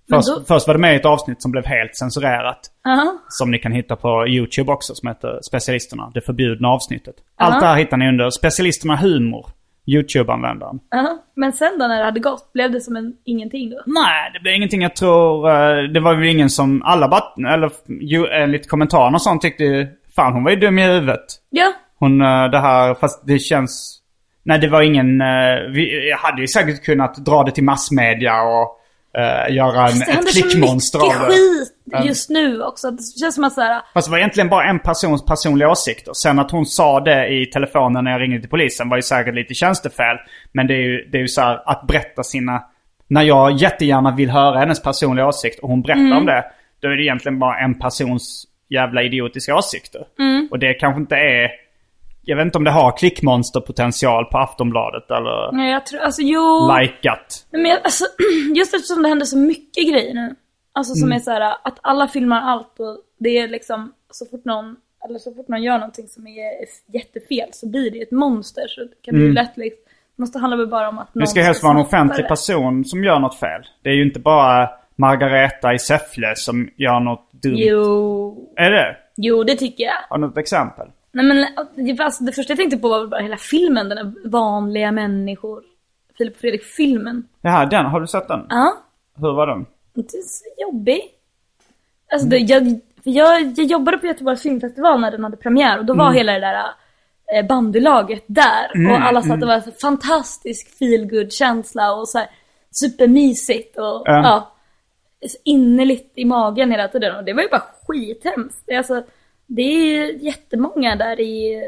[0.07, 2.59] Men Först, då- först var det med i ett avsnitt som blev helt censurerat.
[2.83, 3.17] Ja.
[3.29, 6.11] Som ni kan hitta på YouTube också som heter Specialisterna.
[6.13, 7.15] Det förbjudna avsnittet.
[7.35, 9.45] Allt det här hittar ni under Specialisterna Humor.
[9.85, 10.79] YouTube-användaren.
[10.89, 11.17] Ja.
[11.35, 13.81] Men sen då när det hade gått, blev det som en ingenting då?
[13.85, 14.81] Nej, det blev ingenting.
[14.81, 15.49] Jag tror...
[15.49, 16.81] eh, det var väl ingen som...
[16.85, 17.53] Alla bara...
[17.53, 17.71] Eller
[18.01, 19.87] ju, enligt kommentarerna och sånt tyckte.
[20.15, 21.25] Fan, hon var ju dum i huvudet.
[21.49, 21.73] Ja.
[21.99, 22.93] Hon, eh, det här...
[22.93, 23.97] Fast det känns...
[24.43, 25.21] Nej, det var ingen...
[25.21, 25.27] eh,
[25.73, 28.77] Vi jag hade ju säkert kunnat dra det till massmedia och
[29.17, 31.33] uh, göra en, Det ett klickmonster av det.
[31.33, 32.91] skit just nu också.
[32.91, 36.13] Det känns som att såhär, Fast det var egentligen bara en persons personliga åsikter.
[36.13, 39.35] Sen att hon sa det i telefonen när jag ringde till polisen var ju säkert
[39.35, 40.17] lite tjänstefel.
[40.51, 42.63] Men det är ju, det är ju så här att berätta sina...
[43.07, 46.45] När jag jättegärna vill höra hennes personliga åsikt och hon berättar om det.
[46.81, 50.05] Då är det egentligen bara en persons jävla idiotiska åsikter.
[50.51, 51.51] Och det kanske inte är...
[52.23, 56.71] Jag vet inte om det har klickmonsterpotential på Aftonbladet eller nej jag tror, alltså jo.
[56.79, 57.47] likat.
[57.51, 58.05] Men jag, alltså,
[58.55, 60.35] just eftersom det händer så mycket grejer nu.
[60.73, 64.45] Alltså som är så här att alla filmar allt och det är liksom så fort
[64.45, 66.51] någon, eller så fort någon gör någonting som är
[66.93, 68.67] jättefel så blir det ett monster.
[68.67, 69.81] Så det kan bli lätt liksom,
[70.15, 72.85] det måste handla väl bara om att någon Det ska helst vara en offentlig person
[72.85, 73.61] som gör något fel.
[73.81, 77.55] Det är ju inte bara Margareta i Säffle som gör något dumt.
[77.57, 78.97] Jo, Är det?
[79.17, 79.93] jo det tycker jag.
[80.09, 80.87] Har du något exempel?
[81.11, 81.45] Nej men
[82.05, 85.63] alltså, det första jag tänkte på var bara hela filmen, den här vanliga människor.
[86.17, 87.27] Filip och Fredrik-filmen.
[87.41, 88.45] Jaha, den, har du sett den?
[88.49, 88.73] Ja,
[89.17, 89.65] Hur var den?
[89.95, 91.01] inte så jobbig.
[92.13, 95.93] Alltså det, jag, jag, jag jobbade på Göteborgs filmfestival när den hade premiär och då
[95.93, 96.63] var hela det där
[97.35, 98.91] eh, bandylaget där.
[98.91, 102.27] och alla sa att det var en fantastisk feelgood känsla och så här
[102.71, 104.21] supermysigt och Ja.
[104.23, 104.51] ja.
[105.43, 107.15] Innerligt i magen hela tiden.
[107.15, 108.63] Och det var ju bara skithemskt.
[108.65, 109.03] Det är, alltså,
[109.47, 111.63] det är jättemånga där i,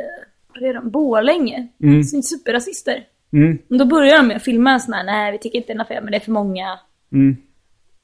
[0.59, 1.67] de, Borlänge.
[1.79, 3.03] Som är superrasister.
[3.33, 3.57] Mm.
[3.67, 5.81] Men då börjar de med att filma en sån här, nej vi tycker inte den
[5.81, 6.79] är fel men det är för många.
[7.11, 7.37] Mm.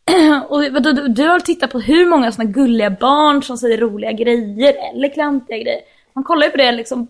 [0.50, 4.12] Och vadå, du, du har tittat på hur många såna gulliga barn som säger roliga
[4.12, 5.82] grejer eller klantiga grejer.
[6.14, 7.08] Man kollar ju på det liksom,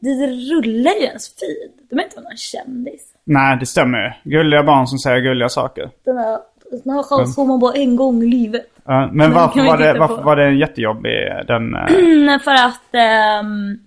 [0.00, 1.88] det rullar ju ens feed.
[1.90, 3.14] De är inte någon kändis.
[3.24, 4.30] Nej, det stämmer ju.
[4.30, 5.90] Gulliga barn som säger gulliga saker.
[6.04, 6.38] Den här,
[6.84, 8.66] den här chans får man bara en gång i livet.
[8.84, 10.22] Ja, men Den varför var, det, varför på.
[10.22, 11.12] var det en jättejobbig,
[11.46, 11.74] den...
[11.74, 12.80] eh, Mm, för att...
[12.94, 13.78] ehm,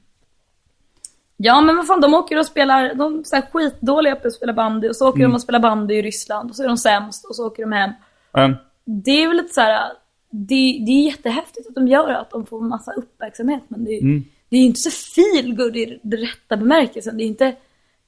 [1.37, 4.33] ja men vad fan, de åker och spelar, de är så här skitdåliga på att
[4.33, 6.77] spela bandy och så åker de och spelar bandy i Ryssland och så är de
[6.77, 7.91] sämst och så åker de hem.
[8.37, 8.49] eh,
[8.85, 9.81] Det är väl lite så här.
[10.29, 14.21] Det, det är jättehäftigt att de gör att de får massa uppmärksamhet men det, är-
[14.49, 17.17] det är ju inte så feel good i den rätta bemärkelsen.
[17.17, 17.55] Det är, inte,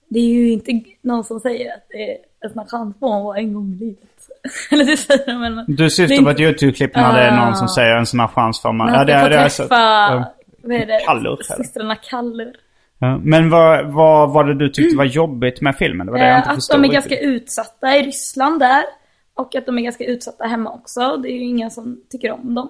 [0.10, 3.38] det är ju inte någon som säger att det är en chans på att vara
[3.38, 4.06] en gång i livet.
[4.72, 5.65] Eller det säger de men...
[5.67, 7.56] du är syftar på ett YouTube-klipp när det är någon Ah.
[7.56, 8.78] som säger en sån här chans för man.
[8.78, 10.34] Man ska det, få det träffa, Ja.
[10.63, 11.00] vad är det?
[11.06, 11.38] Kallur?
[11.58, 12.56] Systrarna Kallur.
[13.00, 16.06] Ja, Men vad, vad var det du tyckte var jobbigt med filmen?
[16.06, 16.93] Det var det jag Eh, inte att de är riktigt.
[16.93, 18.84] ganska utsatta i Ryssland där.
[19.34, 21.17] Och att de är ganska utsatta hemma också.
[21.17, 22.69] Det är ju ingen som tycker om dem.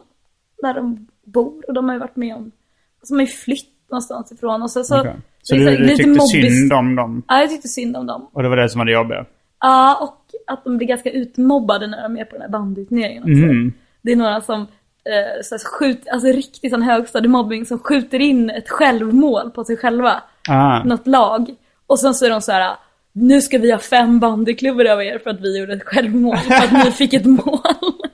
[0.62, 1.63] Där de bor.
[1.67, 2.52] Och de har ju varit med om...
[2.99, 4.62] Alltså, de har ju flytt någonstans ifrån.
[4.63, 5.15] Och så, så, Okej.
[5.43, 7.23] Så du, du tyckte mobbis- synd om dem?
[7.28, 8.28] Ja, jag tyckte synd om dem.
[8.34, 9.25] Och det var det som var det jobbiga?
[9.62, 13.34] Ja, och att de blir ganska utmobbade när de är på den här bandyturneringen också.
[13.54, 13.73] Mhm.
[14.02, 18.69] Det är några som eh, så skjut, alltså riktigt sån högstadiemobbing som skjuter in ett
[18.69, 20.23] självmål på sig själva.
[20.49, 20.84] Ah.
[20.84, 21.56] Något lag.
[21.88, 22.75] Och sen så är de så här.
[23.12, 26.38] Nu ska vi ha fem bandyklubbor av er för att vi gjorde ett självmål.
[26.38, 27.60] För att ni fick ett mål.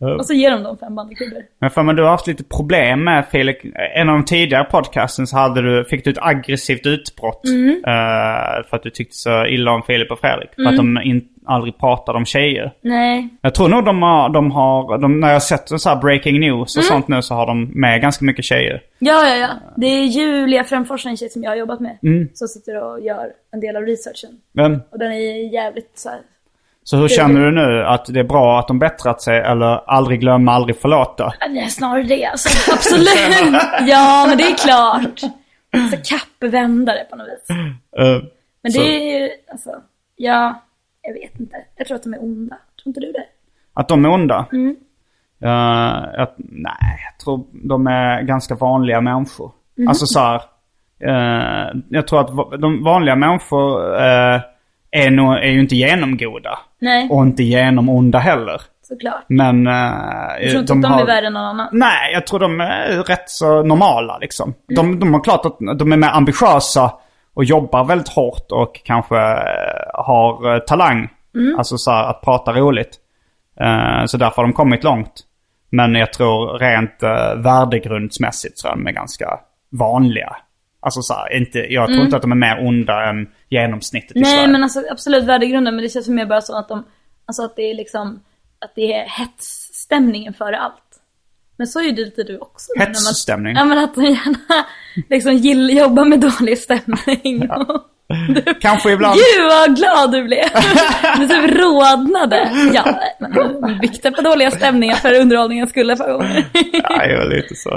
[0.00, 1.42] Och så ger de dem fem bandyklubbor.
[1.60, 3.58] Men för men du har haft lite problem med Filip.
[3.96, 7.44] En av de tidigare podcasten så hade du, fick du ett aggressivt utbrott.
[7.44, 7.68] Mm.
[7.68, 10.54] eh, för att du tyckte så illa om Filip och Fredrik.
[10.54, 12.72] För att de in, aldrig pratade om tjejer.
[12.80, 13.28] Nej.
[13.40, 16.80] Jag tror nog de har, de har de, när jag sett så breaking news Mm.
[16.80, 18.82] och sånt nu så har de med ganska mycket tjejer.
[18.98, 19.48] Ja, ja, ja.
[19.76, 21.98] Det är Julia Främfors, en tjej som jag har jobbat med.
[22.02, 22.28] Mm.
[22.34, 24.30] Som sitter och gör en del av researchen.
[24.52, 26.18] Men, Och den är jävligt så här.
[26.88, 27.84] Så hur känner du nu?
[27.84, 31.32] Att det är bra att de bättrat sig eller aldrig glömma, aldrig förlåta?
[31.40, 32.72] Det är snarare det alltså.
[32.72, 33.62] Absolut.
[33.86, 35.20] Ja, men det är klart.
[35.90, 37.50] Så kappvändare på något vis.
[37.98, 38.22] Eh,
[38.62, 39.70] Men Så- det är ju, alltså,
[40.16, 40.62] ja,
[41.02, 41.56] jag vet inte.
[41.76, 42.56] Jag tror att de är onda.
[42.56, 43.24] Tror inte du det?
[43.74, 44.46] Att de är onda?
[44.52, 44.76] Mm.
[45.38, 49.52] Ja, jag, nej, jag tror de är ganska vanliga människor.
[49.76, 49.88] Mhm.
[49.88, 50.40] Alltså så här,
[51.00, 53.94] eh, jag tror att de vanliga människor
[54.90, 56.58] är, nog, är ju inte genomgoda.
[56.80, 58.60] Nej, Och inte genomonda heller.
[58.82, 59.24] såklart.
[59.28, 59.72] Men eh,
[60.40, 61.68] Jag tror inte att de är värre än någon annan.
[61.72, 64.54] Nej, jag tror de är rätt så normala liksom.
[64.70, 64.76] Mm.
[64.76, 66.92] De, de har klart att de är mer ambitiösa
[67.34, 71.08] och jobbar väldigt hårt och kanske eh, har eh, talang.
[71.34, 71.58] Mm.
[71.58, 72.96] Alltså så här, att prata roligt.
[73.60, 75.24] Eh, så därför har de kommit långt.
[75.70, 80.36] Men jag tror rent uh, värdegrundsmässigt så är de ganska vanliga.
[80.88, 84.18] Alltså så här, inte, jag tror inte att de är mer onda än genomsnittet i
[84.18, 84.22] Mm.
[84.28, 84.52] Nej, Sverige.
[84.52, 85.74] men alltså absolut värdegrunden.
[85.74, 86.84] Men det känns mig bara så att de,
[87.26, 88.20] alltså att det är liksom,
[88.64, 90.74] att det är hetsstämningen före allt.
[91.58, 92.66] Men så är ju det lite du också.
[92.78, 93.56] Hetsstämning?
[93.56, 94.38] Ja, men att de gärna
[95.10, 97.48] liksom gill, jobbar med dålig stämning.
[98.28, 99.14] Du, Kanske ibland.
[99.14, 100.44] Gud vad glad du blev!
[101.18, 102.50] Du typ rodnade.
[102.74, 106.44] Ja, men byggde på dåliga stämningar för underhållningens skull ett par gånger.
[106.72, 107.70] Ja, jag är lite så.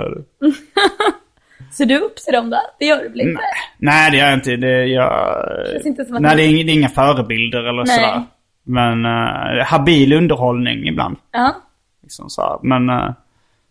[1.71, 2.57] Ser du upp till dem då?
[2.79, 3.41] Det gör du väl inte?
[3.77, 4.55] Nej, det gör jag inte.
[4.55, 7.59] Det, jag, känns inte som att nej, det- det är, inga, det är inga förebilder
[7.63, 7.95] eller Nej.
[7.95, 8.23] sådär.
[8.63, 11.17] Men uh, habil underhållning ibland.
[11.31, 11.55] Ja.
[12.03, 12.59] Liksom så.
[12.63, 13.11] Men, eh,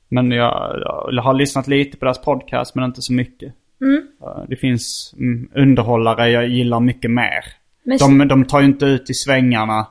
[0.08, 3.54] men jag, jag har lyssnat lite på deras podcast, men inte så mycket.
[3.80, 4.02] Mm.
[4.22, 7.44] Eh, det finns mm, underhållare jag gillar mycket mer.
[7.82, 9.86] Men De, de tar ju inte ut i svängarna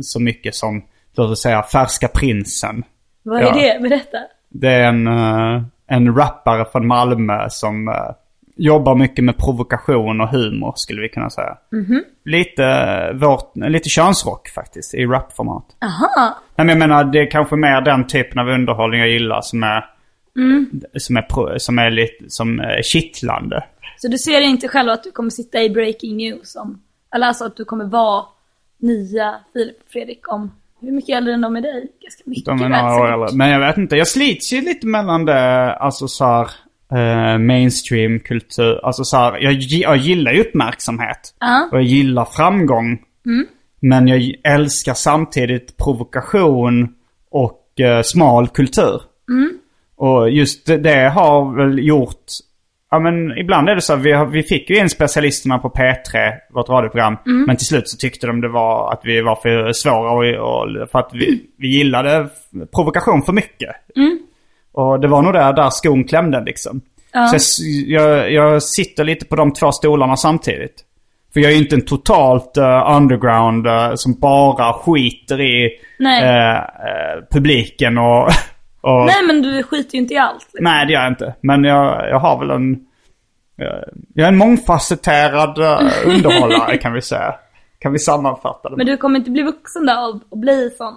[0.00, 0.84] så mycket som,
[1.16, 2.84] låt oss säga, Färska Prinsen.
[3.22, 3.52] vad är Ja.
[3.54, 3.82] det?
[3.88, 4.18] Berätta.
[4.48, 5.06] Det är en,
[5.88, 7.94] en rappare från Malmö som eh,
[8.56, 11.58] jobbar mycket med provokation och humor skulle vi kunna säga.
[11.72, 12.04] Mhm.
[12.24, 15.64] Lite, eh, vårt, lite könsrock faktiskt i rapformat.
[15.82, 16.36] Aha.
[16.56, 19.62] Nej, men jag menar det är kanske mer den typen av underhållning jag gillar som
[19.62, 19.84] är,
[20.98, 23.64] som är, som är lite som är kittlande.
[23.96, 26.82] Så du ser inte själv att du kommer sitta i breaking news om,
[27.14, 28.24] eller alltså att du kommer vara
[28.78, 31.86] nya Filip Fredrik om, hur mycket äldre än de är dig?
[32.02, 33.36] Ganska mycket De är några år äldre.
[33.36, 36.50] Men jag vet inte, jag slits ju lite mellan det, alltså så här,
[36.92, 38.84] eh, mainstream-kultur.
[38.84, 41.34] Alltså så här, jag, jag gillar ju uppmärksamhet.
[41.40, 41.68] Ja.
[41.72, 42.98] Och jag gillar framgång.
[43.80, 46.94] Men jag älskar samtidigt provokation
[47.30, 49.02] och eh, smal kultur.
[49.96, 52.24] Och just det, det har väl gjort...
[52.90, 55.68] Ja men ibland är det så att vi, har, vi fick ju in specialisterna på
[55.68, 57.16] P3, vårt radioprogram.
[57.46, 60.88] Men till slut så tyckte de det var att vi var för svåra och, och
[60.90, 62.28] för att vi, vi gillade
[62.74, 63.70] provokation för mycket.
[64.72, 66.80] Och det var nog där, där skon klämde liksom.
[67.38, 70.84] Så jag, jag, sitter lite på de två stolarna samtidigt.
[71.32, 75.64] För jag är ju inte en totalt eh, underground eh, som bara skiter i
[76.00, 76.58] eh,
[77.30, 78.28] publiken och...
[78.80, 80.40] och Nej men du skiter ju inte i allt.
[80.52, 80.64] Liksom.
[80.64, 81.34] Nej, det gör jag inte.
[81.40, 82.84] Men jag, jag har väl en...
[84.14, 87.34] Jag är en mångfacetterad eh, underhållare kan vi säga.
[87.78, 88.76] Kan vi sammanfatta det?
[88.76, 90.94] Men du kommer inte bli vuxen då och, och bli sån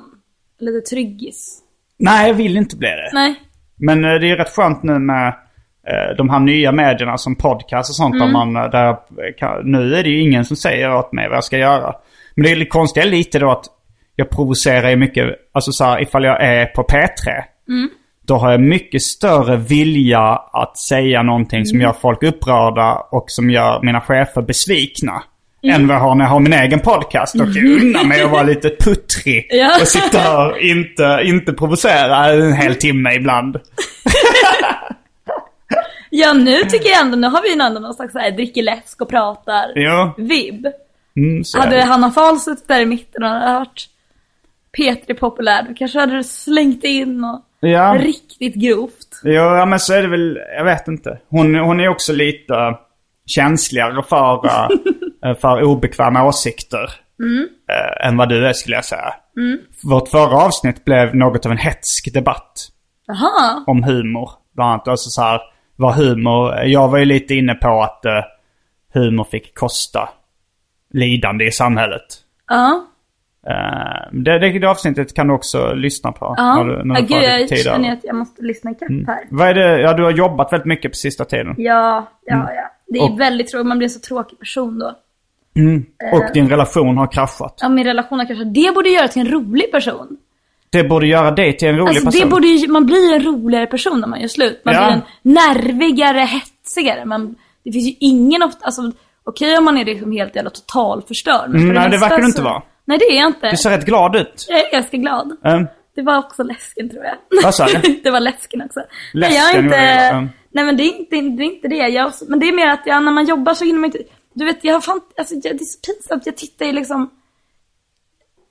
[0.60, 1.60] lite tryggis?
[2.00, 3.10] Nej, jag vill inte bli det.
[3.13, 3.36] Nej.
[3.76, 5.28] Men eh, det är rätt skönt nu med
[5.88, 8.20] eh, de här nya medierna som podcast och sånt.
[8.20, 8.98] Där man, där
[9.38, 11.96] kan, nu är det ju ingen som säger åt mig vad jag ska göra.
[12.36, 13.65] Men det är lite konstigt lite då att
[14.15, 15.26] jag provocerar ju mycket.
[15.52, 17.44] Alltså så här, ifall jag är på P3.
[18.26, 20.22] Då har jag mycket större vilja
[20.54, 25.24] att säga någonting som gör folk upprörda och som gör mina chefer besvikna.
[25.64, 27.34] Än vad jag har när jag har min egen podcast.
[27.34, 29.48] Då kan jag unna mig att vara lite puttrig.
[29.50, 29.82] Ja.
[29.82, 33.58] Och sitta här och inte, inte provocera en hel timme ibland.
[36.14, 39.02] Ja nu tycker jag ändå, nu har vi ju ändå någon slags såhär dricker läsk
[39.02, 40.14] och pratar Jo.
[40.18, 40.66] vibb.
[41.18, 41.82] Mm, Hade.
[41.84, 43.88] Hanna Fahl suttit där i mitten och hört
[44.78, 47.97] Petri populär, då kanske hade du slängt in och Ja.
[48.00, 49.21] riktigt grovt.
[49.24, 50.39] Ja, men så är det väl.
[50.58, 51.19] Jag vet inte.
[51.30, 52.78] Hon, hon är också lite eh,
[53.26, 54.45] känsligare för,
[55.26, 56.84] eh, för obekväma åsikter.
[57.69, 59.13] eh, än vad du är skulle jag säga.
[59.84, 62.54] Vårt förra avsnitt blev något av en hetsk debatt
[63.08, 64.30] Jaha, om humor.
[64.56, 65.41] Bland annat alltså så här,
[65.76, 66.56] vad humor...
[66.63, 68.21] Jag var ju lite inne på att eh,
[68.93, 70.10] humor fick kosta
[70.93, 72.06] lidande i samhället.
[72.47, 72.88] ja.
[73.47, 73.54] Eh,
[74.12, 76.34] det, det, det avsnittet kan du också lyssna på.
[76.38, 78.89] Ja, när du, när du får gud jag tid känner att jag måste lyssna ikapp
[79.08, 79.19] här.
[79.30, 79.82] Vad är det?
[79.82, 81.56] Ja, du har jobbat väldigt mycket på sista tiden.
[81.58, 82.71] Ja, ja, ja.
[82.88, 83.13] Det är Mm.
[83.13, 84.95] Och- väldigt tråkigt, man blir en så tråkig person då.
[86.13, 87.60] Och din relation har kraschat.
[87.62, 90.17] Ja, min relation har kanske, det borde göra till en rolig person.
[90.69, 92.21] Det borde göra dig till en rolig Alltså person.
[92.21, 94.62] det borde man blir en roligare person när man gör slut.
[94.65, 94.86] Man Ja.
[94.86, 95.01] blir en
[95.34, 97.06] nervigare, hetsigare.
[97.06, 98.82] Man, det finns ju ingen ofta, alltså
[99.23, 101.49] okej om man är liksom helt jävla totalförstörd.
[101.49, 102.62] Men Mm, nej, det verkar du inte vara.
[102.86, 103.50] Nej det är jag inte.
[103.50, 104.46] Du ser rätt glad ut.
[104.50, 105.32] Jag är ganska glad.
[105.44, 107.17] Um, Det var också läsken tror jag.
[107.44, 108.00] Vad sa du?
[108.04, 108.80] det var läsken också.
[109.13, 110.28] nej, jag är Läsken inte, ja.
[110.52, 111.44] nej men det är inte det.
[111.44, 111.76] Är inte det.
[111.88, 114.46] Jag, men det är mer att jag, när man jobbar så hinner man inte, du
[114.46, 116.26] vet jag har fan, alltså, det är så pinsamt.
[116.26, 117.10] Jag tittar ju liksom,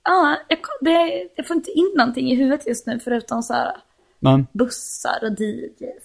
[0.05, 3.77] ja, jag, det, jag får inte in någonting i huvudet just nu förutom så här
[4.21, 6.05] men, bussar och DJs.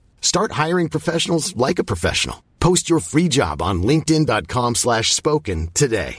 [0.21, 2.37] Start hiring professionals like a professional.
[2.59, 6.15] Post your free job on linkedin.com slash spoken today.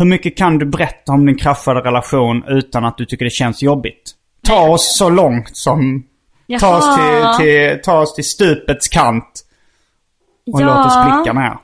[0.00, 3.62] hur mycket kan du berätta om din kraschade relation utan att du tycker det känns
[3.62, 4.14] jobbigt?
[4.42, 6.04] Ta oss så långt som...
[6.60, 7.36] Ta oss Jaha.
[7.36, 9.44] till, till, ta oss till stupets kant.
[10.52, 10.66] Och Ja.
[10.66, 11.58] låt oss blicka ner.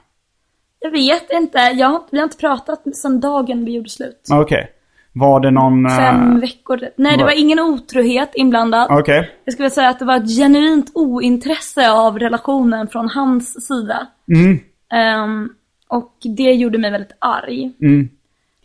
[0.81, 4.27] Jag vet inte, jag har, vi har inte pratat sedan dagen vi gjorde slut.
[4.31, 4.71] Okej.
[5.17, 5.87] Var det någon...
[5.87, 6.81] eh, Fem veckor.
[6.97, 8.87] Nej, det var ingen otrohet inblandad.
[8.91, 9.31] Okej.
[9.45, 14.07] Jag skulle säga att det var ett genuint ointresse av relationen från hans sida.
[14.35, 14.59] Mm.
[14.93, 15.49] Ehm,
[15.89, 17.73] och det gjorde mig väldigt arg.
[17.83, 18.09] Mm.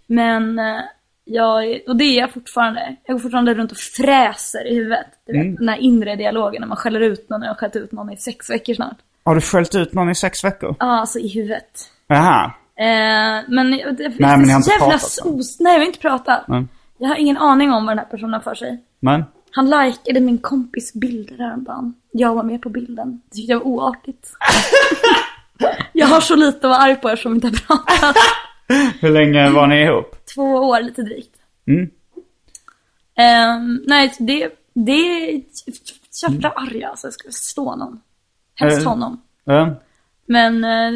[0.07, 0.81] Men eh,
[1.25, 2.95] jag, och det är jag fortfarande.
[3.05, 5.05] Jag går fortfarande runt och fräser i huvudet.
[5.27, 5.55] Du vet, Mm.
[5.55, 7.41] Den här inre dialogen när man skäller ut någon.
[7.41, 8.97] Jag har skällt ut någon i sex veckor snart.
[9.23, 10.75] Har du skällt ut någon i sex veckor?
[10.79, 11.89] Ja, alltså i huvudet.
[12.07, 12.51] Jaha.
[12.79, 15.59] Eh, men det, det, Nej, men ni har inte jävla pratat, sos.
[15.59, 16.47] Nej, vi har inte pratat.
[16.47, 16.65] Nej.
[16.97, 18.83] Jag har ingen aning om vad den här personen har för sig.
[18.99, 19.23] Men?
[19.51, 21.93] Han likade min kompis bilder häromdagen.
[22.11, 23.21] Jag var med på bilden.
[23.29, 24.31] Det tyckte jag var oartigt.
[25.93, 28.15] jag har så lite att vara arg på eftersom vi inte har pratat.
[29.01, 30.15] Hur länge var ni ihop?
[30.35, 31.35] Två år lite drygt.
[31.67, 31.89] Mm.
[33.17, 35.41] Ehm, nej, det, det är
[36.23, 37.07] jävla arg alltså.
[37.07, 38.01] Jag skulle slå någon.
[38.55, 38.87] Helst Eh.
[38.89, 39.21] honom.
[39.43, 39.75] Ja.
[40.29, 40.91] Men eh,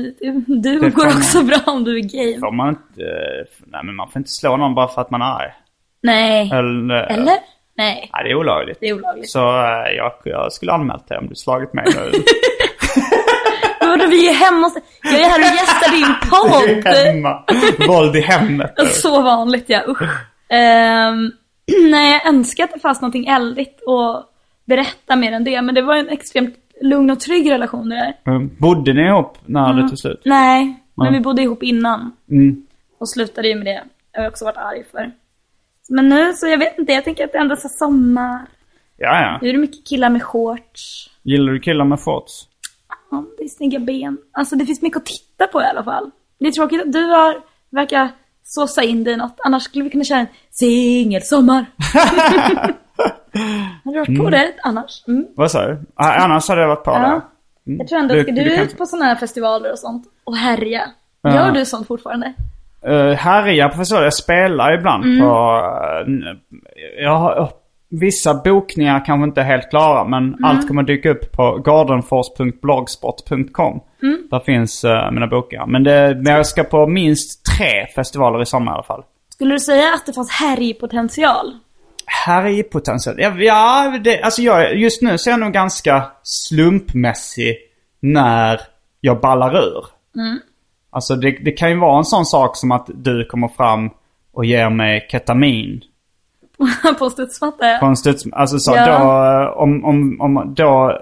[0.48, 2.40] du, Det går får man- också bra om du är gay.
[2.40, 3.04] Får man inte...
[3.66, 5.52] Nej men man får inte slå någon bara för att man är arg.
[6.04, 6.50] Nej.
[6.54, 6.96] Eller?
[7.04, 7.38] Eller?
[7.78, 8.78] Nej, Nej, det är olagligt.
[8.82, 9.30] det är olagligt.
[9.30, 12.12] Så eh, jag, jag skulle anmält dig om du slagit mig nu.
[13.88, 14.74] Vadå, vi är hemma hos...
[15.04, 16.94] Jag är här och gästar din podd.
[16.96, 17.44] Hemma.
[17.88, 18.74] Våld i hemmet.
[18.92, 20.02] Så vanligt ja, usch.
[20.50, 21.32] Ehm,
[21.92, 24.24] nej, jag önskar att det fanns någonting eldigt och
[24.66, 25.62] berätta mer än det.
[25.62, 28.32] Men det var en extremt lugn och trygg relation det där.
[28.34, 28.50] Mm.
[28.60, 30.22] Bodde ni ihop när det tog slut?
[30.26, 31.20] Nej, men Mm.
[31.20, 32.12] vi bodde ihop innan.
[32.32, 32.66] Mm.
[32.98, 33.84] Och slutade ju med det.
[34.12, 35.12] Jag har också varit arg för.
[35.90, 38.42] Men nu så, jag vet inte, jag tänker att det ändå är sommar.
[38.98, 39.40] Ja, ja.
[39.42, 41.10] Nu är det mycket killar med shorts.
[41.24, 42.48] Gillar du killar med shorts?
[43.12, 44.18] Ja, det är snygga ben.
[44.32, 46.12] Alltså det finns mycket att titta på i alla fall.
[46.40, 47.36] Det är tråkigt att du har,
[47.70, 48.10] verkar
[48.44, 49.40] såsa in dig i något.
[49.44, 51.66] Annars skulle vi kunna köra en singelsommar.
[53.84, 55.04] har du varit på det annars?
[55.08, 55.26] Mm.
[55.36, 55.80] Vad sa du?
[55.96, 57.22] Ah, annars hade jag varit på Ja.
[57.66, 57.74] det.
[57.78, 60.36] Jag tror ändå, Du- ska du, du ut på sådana här festivaler och sånt och
[60.38, 60.82] härja?
[61.22, 61.36] Ja.
[61.36, 62.34] Gör du sånt fortfarande?
[62.88, 64.06] Uh, härja på festivaler.
[64.06, 65.20] Jag spelar ibland Mm.
[65.22, 65.62] på...
[66.08, 66.20] Uh,
[67.04, 67.50] jag har,
[67.90, 70.44] vissa bokningar kanske inte är helt klara men Mm.
[70.44, 73.80] allt kommer dyka upp på gardenfors.blogspot.com.
[74.04, 74.28] Mm.
[74.32, 75.66] Där finns uh, mina bokningar.
[75.66, 79.04] Men, det, men jag ska på minst tre festivaler i sommar i alla fall.
[79.30, 81.54] Skulle du säga att det fanns härjpotential?
[82.06, 83.16] Härjpotential?
[83.20, 87.58] Ja, ja det, alltså jag, just nu så är jag nog ganska slumpmässig
[88.00, 88.62] när
[89.02, 89.86] jag ballar ur.
[90.16, 90.40] Mm.
[90.90, 93.90] Alltså det, det kan ju vara en sån sak som att du kommer fram
[94.34, 95.82] och ger mig ketamin.
[97.00, 97.68] på studsmatta?
[97.68, 97.78] ja.
[97.80, 98.86] På en studs, alltså så Ja.
[98.86, 101.00] då, om, om, om, då,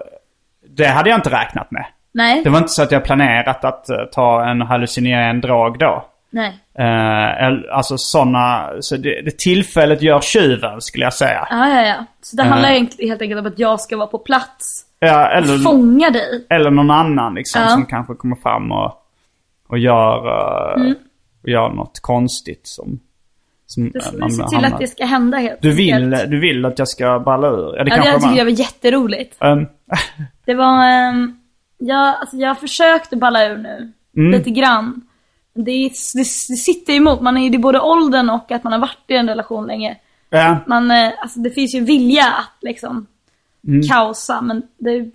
[0.68, 1.86] det hade jag inte räknat med.
[2.12, 2.42] Nej.
[2.44, 6.04] Det var inte så att jag planerat att eh, ta en hallucinerande drag då.
[6.30, 6.58] Nej.
[6.78, 11.46] Eh, alltså sådana, så det, det tillfället gör tjuven skulle jag säga.
[11.50, 12.04] Ja, ja, ja.
[12.22, 14.84] Så det handlar egentligen helt enkelt om att jag ska vara på plats.
[14.98, 16.46] Ja, eller, Fånga dig.
[16.50, 17.68] eller någon annan liksom Ja.
[17.68, 18.92] som kanske kommer fram och,
[19.68, 20.94] och gör, eh, Mm.
[21.42, 23.00] och gör något konstigt som...
[23.66, 26.30] som Du eh, får se till att det ska hända helt Du vill, enkelt.
[26.30, 27.76] du vill att jag ska balla ur?
[27.76, 29.36] Ja, det Ja, det jag tycker jag var jätteroligt.
[29.42, 29.66] Ehm,
[30.44, 31.36] Det var, um,
[31.78, 33.92] jag, alltså jag har försökt att balla ur nu.
[34.16, 34.30] Mm.
[34.32, 35.00] Lite grann.
[35.54, 35.62] Det,
[36.14, 39.04] det, det sitter emot, man är, det är både åldern och att man har varit
[39.08, 39.96] i en relation länge.
[40.30, 40.56] ja.
[40.66, 43.06] Man, eh, alltså det finns ju vilja att liksom
[43.68, 43.82] Mm.
[43.88, 45.10] kaosa, men det är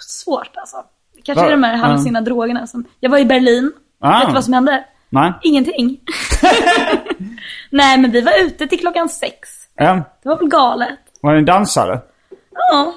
[0.00, 0.76] svårt alltså.
[1.16, 1.78] Det kanske är de här Ja.
[1.78, 2.84] hallucina drogerna som...
[3.00, 3.72] Jag var i Berlin.
[4.00, 4.18] Ah.
[4.18, 4.84] Vet du vad som hände?
[5.10, 5.32] Nej.
[5.42, 6.00] Ingenting.
[7.70, 9.48] Nej, men vi var ute till klockan sex.
[9.74, 10.02] Ja.
[10.22, 10.98] Det var väl galet.
[11.20, 12.00] Var ni dansade?
[12.72, 12.94] Ja.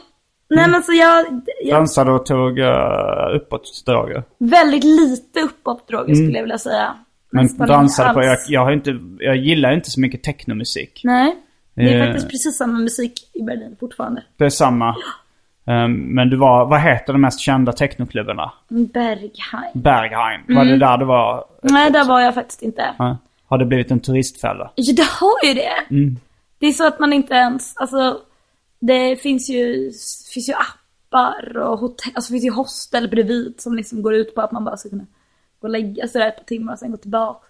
[0.55, 1.25] Nej men så jag,
[1.63, 4.23] jag Dansade och tog uh, uppåtdrager?
[4.37, 6.83] väldigt lite uppåtdroger skulle jag vilja säga.
[6.85, 6.97] Mm.
[7.29, 11.01] Men Nästan dansade på, jag, jag har inte, jag gillar inte så mycket technomusik.
[11.03, 11.35] Nej.
[11.73, 12.05] Det är Eh.
[12.05, 14.23] faktiskt precis samma musik i Berlin fortfarande.
[14.37, 14.95] Det är samma.
[15.67, 18.51] Ehm, men du var, vad heter de mest kända technoklubbarna?
[18.69, 19.71] Berghain.
[19.73, 20.41] Berghain.
[20.47, 20.67] Var Mm.
[20.67, 21.45] det där det var?
[21.63, 22.95] Nej, där var jag faktiskt inte.
[22.97, 23.17] Ja.
[23.47, 24.71] Har det blivit en turistfälla?
[24.75, 25.95] Jo, det har ju det.
[25.95, 26.17] Mm.
[26.59, 28.19] Det är så att man inte ens, alltså
[28.81, 29.91] det finns ju,
[30.33, 34.35] finns ju appar och hotell, alltså det finns ju hostel bredvid som liksom går ut
[34.35, 35.05] på att man bara ska kunna
[35.59, 37.47] gå och lägga sig där ett par timmar och sen gå tillbaka.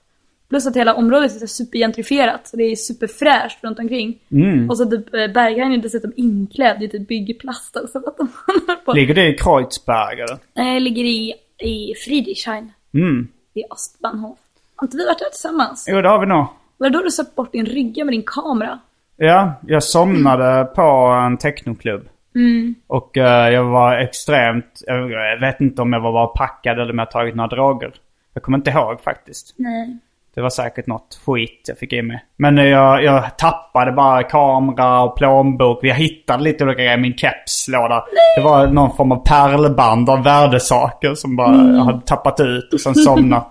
[0.49, 4.19] Plus att hela området är supergentrifierat så det är superfräscht runt omkring.
[4.31, 4.69] Mm.
[4.69, 8.27] Och så typ eh, Berghain är dessutom inklädd i typ byggplast för Att de
[8.85, 8.93] på.
[8.93, 10.37] Ligger det i Kreuzberg eller?
[10.53, 13.27] Nej, ligger i, i Friedrichshain Mm.
[13.53, 14.37] i Ostbahnhof.
[14.75, 15.85] Har inte vi varit där tillsammans?
[15.89, 16.45] Jo, det har vi nog.
[16.77, 18.79] Var det då du satt bort din rygga med din kamera?
[19.23, 20.81] Ja, jag somnade på
[21.25, 22.07] en technoklubb.
[22.35, 22.75] Mm.
[22.87, 26.91] Och eh, jag var extremt, jag, jag vet inte om jag var bara packad eller
[26.91, 27.91] om jag tagit några droger.
[28.33, 29.53] Jag kommer inte ihåg faktiskt.
[29.57, 29.97] Nej.
[30.35, 32.25] Det var säkert något skit jag fick i mig.
[32.37, 35.79] Men eh, jag, jag tappade bara kamera och plånbok.
[35.83, 38.03] Jag hittade lite olika grejer i min kepslåda.
[38.35, 41.75] Det var någon form av pärlband av värdesaker som bara Mm.
[41.75, 43.49] jag hade tappat ut och sen somnat.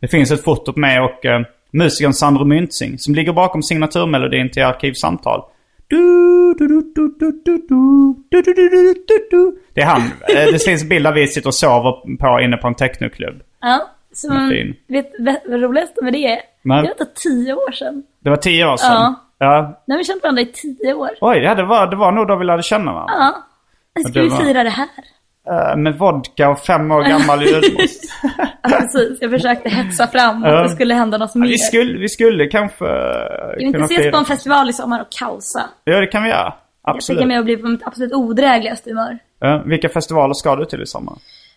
[0.00, 1.40] det finns ett foto på mig och, eh,
[1.72, 5.42] musikern Sandro Müntzing, som ligger bakom signaturmelodin till Arkivsamtal.
[9.74, 10.02] Det är han.
[10.26, 13.42] Det finns bilder vi sitter och sover på inne på en technoklubb.
[13.60, 14.52] Ja, som,
[14.86, 15.12] vet
[15.46, 16.40] vad roligaste med det är?
[16.62, 18.02] Men, det var tio år sedan.
[18.20, 18.90] Det var tio år sedan?
[18.92, 19.14] Ja.
[19.38, 19.82] ja.
[19.86, 21.10] Nu har vi känt varandra i tio år.
[21.20, 23.14] Oj, ja, det, var, det var nog då vi lärde känna varandra.
[23.94, 24.02] Ja.
[24.08, 24.88] Ska vi fira det här?
[25.50, 28.04] Eh, med vodka och fem år gammal julmust.
[28.62, 29.18] Ja, precis.
[29.20, 30.58] Jag försökte hetsa fram Ja.
[30.60, 31.48] att det skulle hända något mer.
[31.48, 35.06] vi, skulle, vi skulle kanske Ska vi inte ses på en festival i sommar och
[35.18, 35.62] kaosa?
[35.84, 36.54] Ja, det kan vi göra.
[36.86, 37.18] Jag Absolut.
[37.18, 39.18] tänker mig att bli på mitt absolut odrägligaste humör.
[39.40, 41.14] Ja, vilka festivaler ska du till i sommar?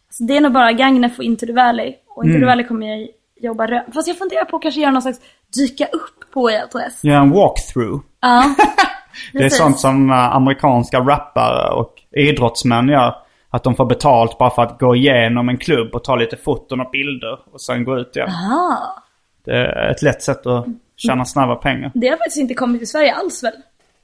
[0.10, 1.94] Så det är nog bara Gagnef och Into the Valley.
[2.16, 2.42] Och Into Mm.
[2.42, 3.08] the Valley kommer jag
[3.42, 5.20] jobba rö- Fast jag funderar på att kanske göra någon slags
[5.58, 7.04] dyka upp på ILTS.
[7.04, 8.04] Göra en walkthrough.
[8.22, 8.44] Ja.
[9.34, 13.16] Det är sånt som eh, amerikanska rappare och idrottsmän gör.
[13.56, 16.82] Att de får betalt bara för att gå igenom en klubb och ta lite foton
[16.82, 18.30] och bilder och sen gå ut igen.
[18.30, 19.04] Aha.
[19.46, 21.92] Det är ett lätt sätt att tjäna snabba pengar.
[21.94, 23.54] Det har faktiskt inte kommit till Sverige alls väl?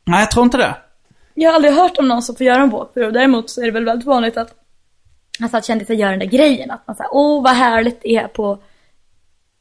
[0.04, 0.76] Nej, jag tror inte det.
[1.34, 3.14] Jag har aldrig hört om någon som får göra en walkthrough.
[3.14, 4.54] Däremot så är det väl väldigt vanligt att,
[5.42, 6.72] alltså att kändisar gör den där grejen.
[6.72, 8.60] Att man säger, åh vad härligt det är på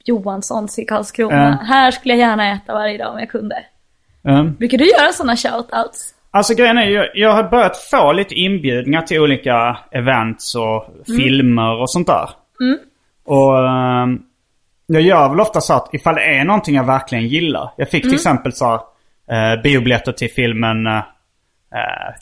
[0.04, 1.58] Johanssons i Karlskrona.
[1.60, 1.66] Ja.
[1.66, 3.64] Här skulle jag gärna äta varje dag om jag kunde.
[4.24, 4.54] Mm.
[4.54, 6.14] Brukar du göra sådana shoutouts?
[6.30, 11.80] Alltså grejen är, jag, jag har börjat få lite inbjudningar till olika events och filmer
[11.80, 12.30] och sånt där.
[13.24, 14.22] Och ehm,
[14.86, 17.72] jag gör väl ofta så att ifall det är någonting jag verkligen gillar.
[17.76, 18.74] Jag fick till exempel så
[19.30, 21.02] eh, biobiljetter till filmen eh,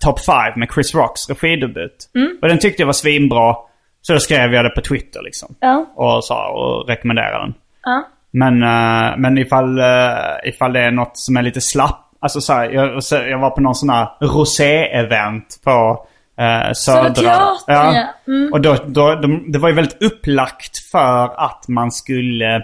[0.01, 2.11] Top 5 med Chris Rocks regidebut.
[2.43, 3.57] Och den tyckte jag var svinbra.
[4.01, 5.55] Så då skrev jag det på Twitter liksom.
[5.61, 5.87] Ja.
[5.95, 7.55] Och, sa, och rekommenderade den.
[7.83, 8.09] Ja.
[8.31, 12.08] Men, eh, men ifall, uh, ifall det är något som är lite slapp.
[12.21, 16.07] Alltså så här, jag, jag var på någon sån här rosé-event på
[16.41, 17.15] uh, Södra.
[17.15, 18.05] Teatern, ja.
[18.27, 18.53] Mm.
[18.53, 22.63] Och då, då, de, det var ju väldigt upplagt för att man skulle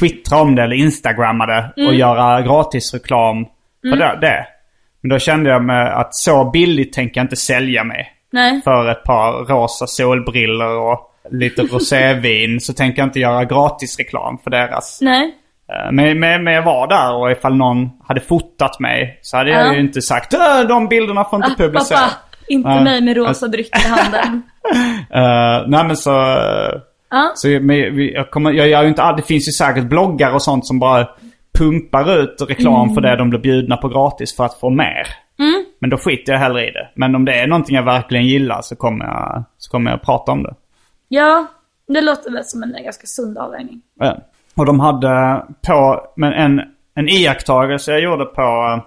[0.00, 1.88] twittra om det eller instagramma det Mm.
[1.88, 3.46] och göra gratisreklam
[3.90, 4.46] för det, det.
[5.00, 8.60] Men då kände jag med att så billigt tänker jag inte sälja mig Nej.
[8.64, 14.50] för ett par rosa solbriller och lite rosévin så tänker jag inte göra gratisreklam för
[14.50, 14.98] deras.
[15.00, 15.34] Nej.
[15.72, 19.50] Eh, Men, men, men jag var där och ifall någon hade fotat mig så hade
[19.50, 19.74] jag Ja.
[19.74, 21.88] ju inte sagt "Äh, de bilderna får inte Ah, publiceras.
[22.00, 22.10] pappa,
[22.48, 22.84] inte Nej.
[22.84, 24.42] mig med rosa dryck i handen.
[25.14, 26.10] Uh, nej men så...
[27.10, 27.32] Ja.
[27.34, 30.66] så men jag, kommer, jag gör ju inte Det finns ju säkert bloggar och sånt
[30.66, 31.08] som bara
[31.58, 35.06] pumpar ut reklam för det de blir bjudna på gratis för att få mer.
[35.80, 36.88] Men då skiter jag hellre i det.
[36.94, 40.32] Men om det är någonting jag verkligen gillar så kommer jag, så kommer jag prata
[40.32, 40.54] om det.
[41.08, 41.46] Ja,
[41.88, 43.80] det låter väl som en ganska sund avvägning.
[44.00, 44.18] Ja.
[44.54, 46.62] Och de hade på, men en,
[46.94, 48.80] en iakttagelse jag gjorde på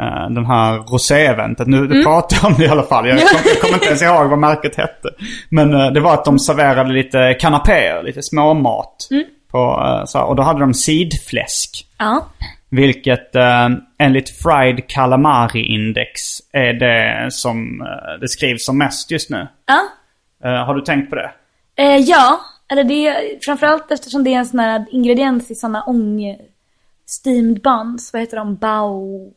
[0.00, 1.66] eh, den här rosé-eventet.
[1.66, 2.04] Nu mm.
[2.04, 3.08] pratar jag om det i alla fall.
[3.08, 5.08] Jag, kom, kommer inte ens ihåg vad märket hette.
[5.48, 9.08] Men eh, det var att de serverade lite kanapéer, lite småmat.
[9.50, 11.86] På, eh, så och då hade de sidfläsk.
[11.98, 12.26] Ja.
[12.68, 13.68] Vilket eh,
[13.98, 16.20] enligt Fried Calamari Index
[16.52, 17.86] är det som
[18.20, 19.48] det skrivs som mest just nu.
[19.66, 19.80] Ja.
[20.42, 21.30] Har du tänkt på det?
[21.98, 22.40] Ja,
[22.70, 26.36] eller det är framförallt eftersom det är en sån här ingrediens i såna ång...
[27.10, 28.12] Steamed buns.
[28.12, 28.56] Vad heter de?
[28.56, 29.32] Bao...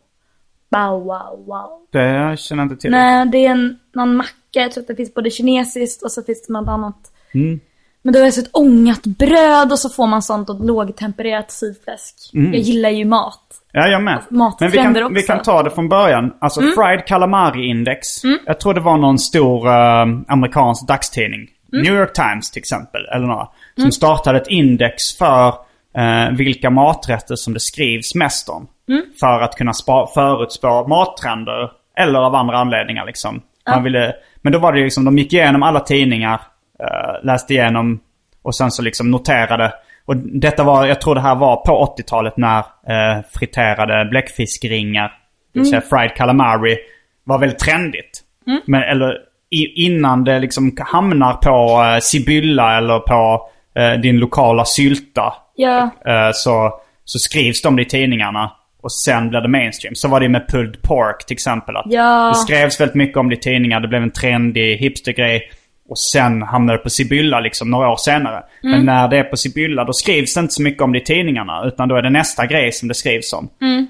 [0.72, 1.88] Bao wow wow.
[1.92, 2.92] Det känner jag inte till.
[2.92, 4.32] Nej, det är en, någon macka.
[4.52, 7.12] Jag tror att det finns både kinesiskt och så finns det något annat.
[7.34, 7.60] Mm.
[8.02, 11.52] Men då är det så ett ångat bröd och så får man sånt och lågtempererat
[11.52, 12.16] sidfläsk.
[12.32, 13.40] Jag gillar ju mat.
[13.72, 14.24] Ja, jag med.
[14.30, 15.16] Mattrender Men vi kan, också.
[15.16, 16.34] vi kan ta det från början.
[16.40, 18.08] Alltså Fried Calamari Index.
[18.46, 21.48] Jag tror det var någon stor eh, amerikansk dagstidning.
[21.82, 23.48] New York Times till exempel, eller några.
[23.76, 25.48] Som startade ett index för
[25.98, 28.68] eh, vilka maträtter som det skrivs mest om.
[29.20, 31.72] För att kunna spa, förutspå mattrender.
[31.98, 33.42] Eller av andra anledningar liksom.
[33.70, 36.42] Man ville, men då var det liksom, de gick igenom alla tidningar.
[36.80, 38.00] eh, läste igenom
[38.42, 39.74] och sen så liksom noterade.
[40.06, 45.14] Och detta var, jag tror det här var på 80-talet när eh, friterade bläckfiskringar,
[45.54, 46.78] det vill säga fried calamari,
[47.24, 48.22] var väldigt trendigt.
[48.66, 49.18] Men eller
[49.76, 56.30] innan det liksom hamnar på eh, Sibylla eller på eh, din lokala sylta Ja, eh,
[56.34, 56.72] så,
[57.06, 58.52] så skrivs de i tidningarna.
[58.84, 59.96] Och sen blir det mainstream.
[59.96, 61.76] Så var det med pulled pork till exempel.
[61.78, 62.32] Att Ja.
[62.34, 63.80] Det skrevs väldigt mycket om det i tidningar.
[63.80, 65.42] Det blev en trendig hipstergrej.
[65.94, 68.44] Och sen hamnade det på Sibylla liksom några år senare.
[68.64, 71.04] Men när det är på Sibylla då skrivs det inte så mycket om det i
[71.04, 71.64] tidningarna.
[71.66, 73.50] Utan då är det nästa grej som det skrivs om.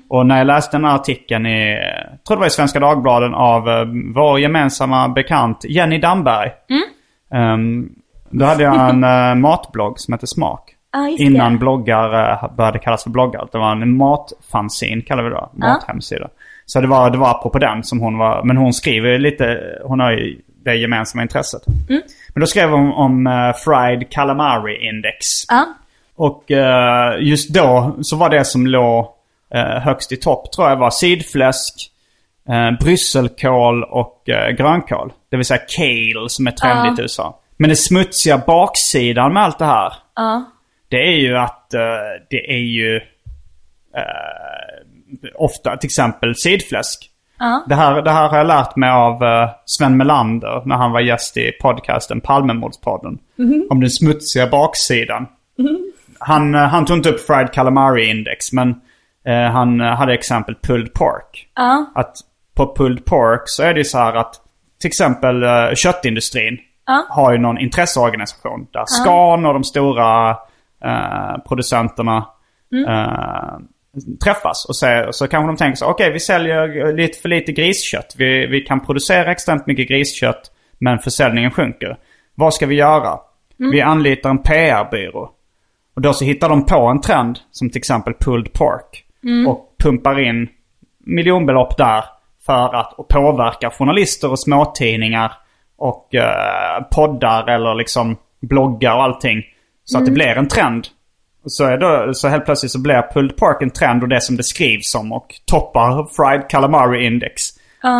[0.09, 1.71] Och när jag läste den här artikeln i,
[2.11, 3.85] jag tror det var i Svenska Dagbladen av eh,
[4.15, 6.51] vår gemensamma bekant Jenny Damberg.
[7.33, 7.89] Ehm,
[8.29, 10.69] då hade jag en eh, matblogg som heter Smak.
[11.17, 11.23] Det.
[11.23, 13.47] Innan bloggar eh, började kallas för bloggar.
[13.51, 15.49] Det var en matfanzin kallar vi det då.
[15.53, 16.27] Mathemsida.
[16.65, 18.43] Så det var, det var apropå den som hon var.
[18.43, 21.67] Men hon skriver lite, hon har ju det gemensamma intresset.
[21.67, 22.01] Mm.
[22.33, 25.25] Men då skrev hon om eh, Fried Calamari Index.
[25.49, 25.65] ja.
[26.15, 29.05] Och eh, just då så var det som låg
[29.53, 31.89] eh, högst i topp tror jag var sidfläsk,
[32.79, 34.23] brysselkål och
[34.57, 35.13] grönkål.
[35.29, 37.39] Det vill säga kale som är trendigt i USA.
[37.57, 39.93] Men den smutsiga baksidan med allt det här.
[40.87, 41.69] Det är ju att
[42.29, 43.01] det är ju
[45.35, 47.09] ofta till exempel sidfläsk.
[47.39, 47.63] Ja.
[47.67, 50.99] Det, här, det här har jag lärt mig av eh, Sven Melander när han var
[50.99, 53.17] gäst i podcasten Palmemordspodden.
[53.69, 55.27] Om den smutsiga baksidan.
[56.19, 58.69] Han, eh, han tog inte upp Fried Calamari Index men
[59.27, 61.47] eh, han eh, hade exempel pulled pork.
[61.55, 61.85] Ja.
[61.95, 62.15] Att
[62.55, 64.35] på pulled pork så är det ju så här att
[64.81, 67.05] till exempel eh, köttindustrin Ja.
[67.09, 68.67] har ju någon intresseorganisation.
[68.71, 70.29] Där Scan och de stora
[70.85, 72.17] eh, producenterna
[72.87, 73.53] eh,
[74.23, 74.65] träffas.
[74.65, 78.15] Och så, så kanske de tänker så okej vi säljer lite för lite griskött.
[78.17, 81.97] Vi, vi kan producera extremt mycket griskött men försäljningen sjunker.
[82.35, 83.19] Vad ska vi göra?
[83.57, 85.29] Vi anlitar en PR-byrå.
[85.95, 89.05] Och då så hittar de på en trend som till exempel pulled pork.
[89.47, 90.49] Och pumpar in
[91.05, 92.03] miljonbelopp där
[92.45, 95.33] för att påverka journalister och småtidningar
[95.77, 99.43] och eh, poddar eller liksom bloggar och allting.
[99.83, 100.87] Så att det blir en trend.
[101.45, 104.37] Så, är då, så helt plötsligt så blir pulled pork en trend och det som
[104.37, 107.41] det skrivs om och toppar fried calamari index.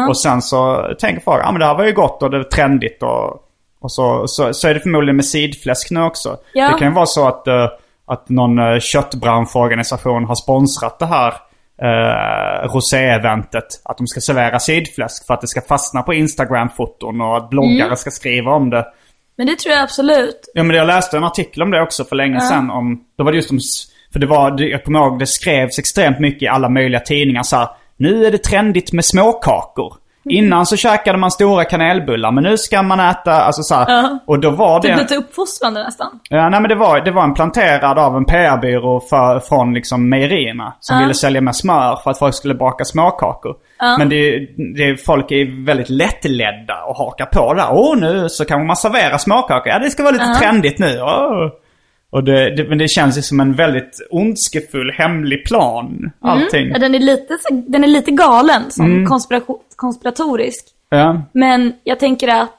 [0.10, 2.38] Och sen så tänker folk, ja ah, men det här var ju gott och det
[2.38, 3.44] är trendigt och,
[3.80, 6.38] och så, så, så är det förmodligen med sidfläsk nu också.
[6.54, 6.72] Ja.
[6.72, 7.70] Det kan ju vara så att, eh,
[8.06, 11.34] att någon uh, köttbranschorganisation har sponsrat det här
[11.84, 13.66] uh, rosé-eventet.
[13.86, 17.96] Att de ska servera sidfläsk för att det ska fastna på Instagram-foton och att bloggare
[17.96, 18.86] ska skriva om det.
[19.36, 20.52] Men det tror jag absolut.
[20.54, 23.04] Ja men jag läste en artikel om det också för länge sedan om...
[23.18, 23.60] Då var det just om...
[24.14, 27.56] För det var, jag kommer ihåg, det skrevs extremt mycket i alla möjliga tidningar så
[27.56, 27.68] här.
[27.98, 29.94] Nu är det trendigt med småkakor.
[30.30, 33.86] Innan så käkade man stora kanelbullar men nu ska man äta, alltså så här.
[33.88, 34.20] Ja.
[34.26, 35.02] Och då var Typ det...
[35.02, 36.20] lite uppfostrande nästan.
[36.30, 40.10] Ja, nej men det var, det var en planterad av en PR-byrå för, från liksom
[40.10, 40.74] mejerierna.
[40.80, 43.56] Som ville sälja med smör för att folk skulle baka småkakor.
[43.98, 44.40] Men det,
[44.78, 47.68] det, folk är väldigt lättledda och hakar på där.
[47.72, 49.68] Åh nu så kan man servera småkakor.
[49.68, 51.02] Ja det ska vara lite trendigt nu.
[51.02, 51.50] Åh.
[52.14, 56.12] Och det, det, men det känns ju som en väldigt ondskefull hemlig plan.
[56.22, 56.68] Allting.
[56.70, 57.38] Ja, den, är lite,
[57.68, 59.08] den är lite galen som Mm.
[59.08, 60.66] konspiration, konspiratorisk.
[60.90, 61.22] Ja.
[61.32, 62.54] Men jag tänker att,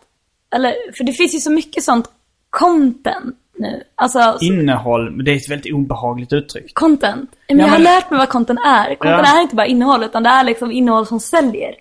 [0.55, 2.07] eller, för det finns ju så mycket sånt
[2.51, 3.83] content nu.
[3.95, 6.75] Alltså, Innehåll, det är ett väldigt obehagligt uttryck.
[6.75, 7.31] content.
[7.49, 8.95] Men Ja, jag har men- lärt mig vad content är.
[8.95, 9.39] Content Ja.
[9.39, 11.75] är inte bara innehåll, utan det är liksom innehåll som säljer.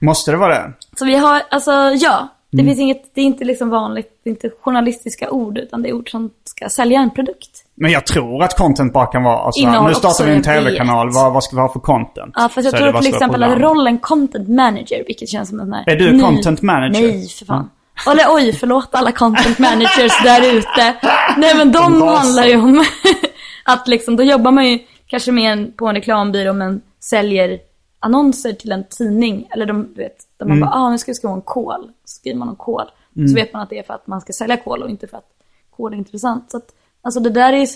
[0.00, 0.72] Måste det vara det?
[0.96, 1.70] Så vi har, alltså
[2.00, 2.28] ja.
[2.52, 2.66] Det Mm.
[2.70, 5.92] finns inget, det är inte liksom vanligt, det är inte journalistiska ord, utan det är
[5.92, 7.64] ord som ska sälja en produkt.
[7.74, 11.10] Men jag tror att content bara kan vara, alltså, Innehåll nu startar vi en tv-kanal,
[11.12, 12.32] vad, vad ska vi ha för content?
[12.36, 15.72] Ja, fast jag Så tror till exempel att rollen content manager, vilket känns som en
[15.72, 17.00] här Är du content manager?
[17.02, 17.70] Nej, för fan.
[18.10, 20.96] Eller oj, förlåt alla content managers där ute.
[21.36, 22.16] Nej men de, rasar.
[22.16, 22.84] handlar ju om
[23.64, 27.58] att liksom, då jobbar man ju kanske med en, på en reklambyrå men säljer
[28.00, 29.46] annonser till en tidning.
[29.50, 31.90] Eller de, du vet, där man bara, ah nu ska vi skriva om kol.
[32.04, 32.84] Så skriver man om kol.
[33.28, 35.16] Så vet man att det är för att man ska sälja kol och inte för
[35.16, 35.30] att
[35.70, 36.50] kol är intressant.
[36.50, 37.68] Så att, alltså det där är,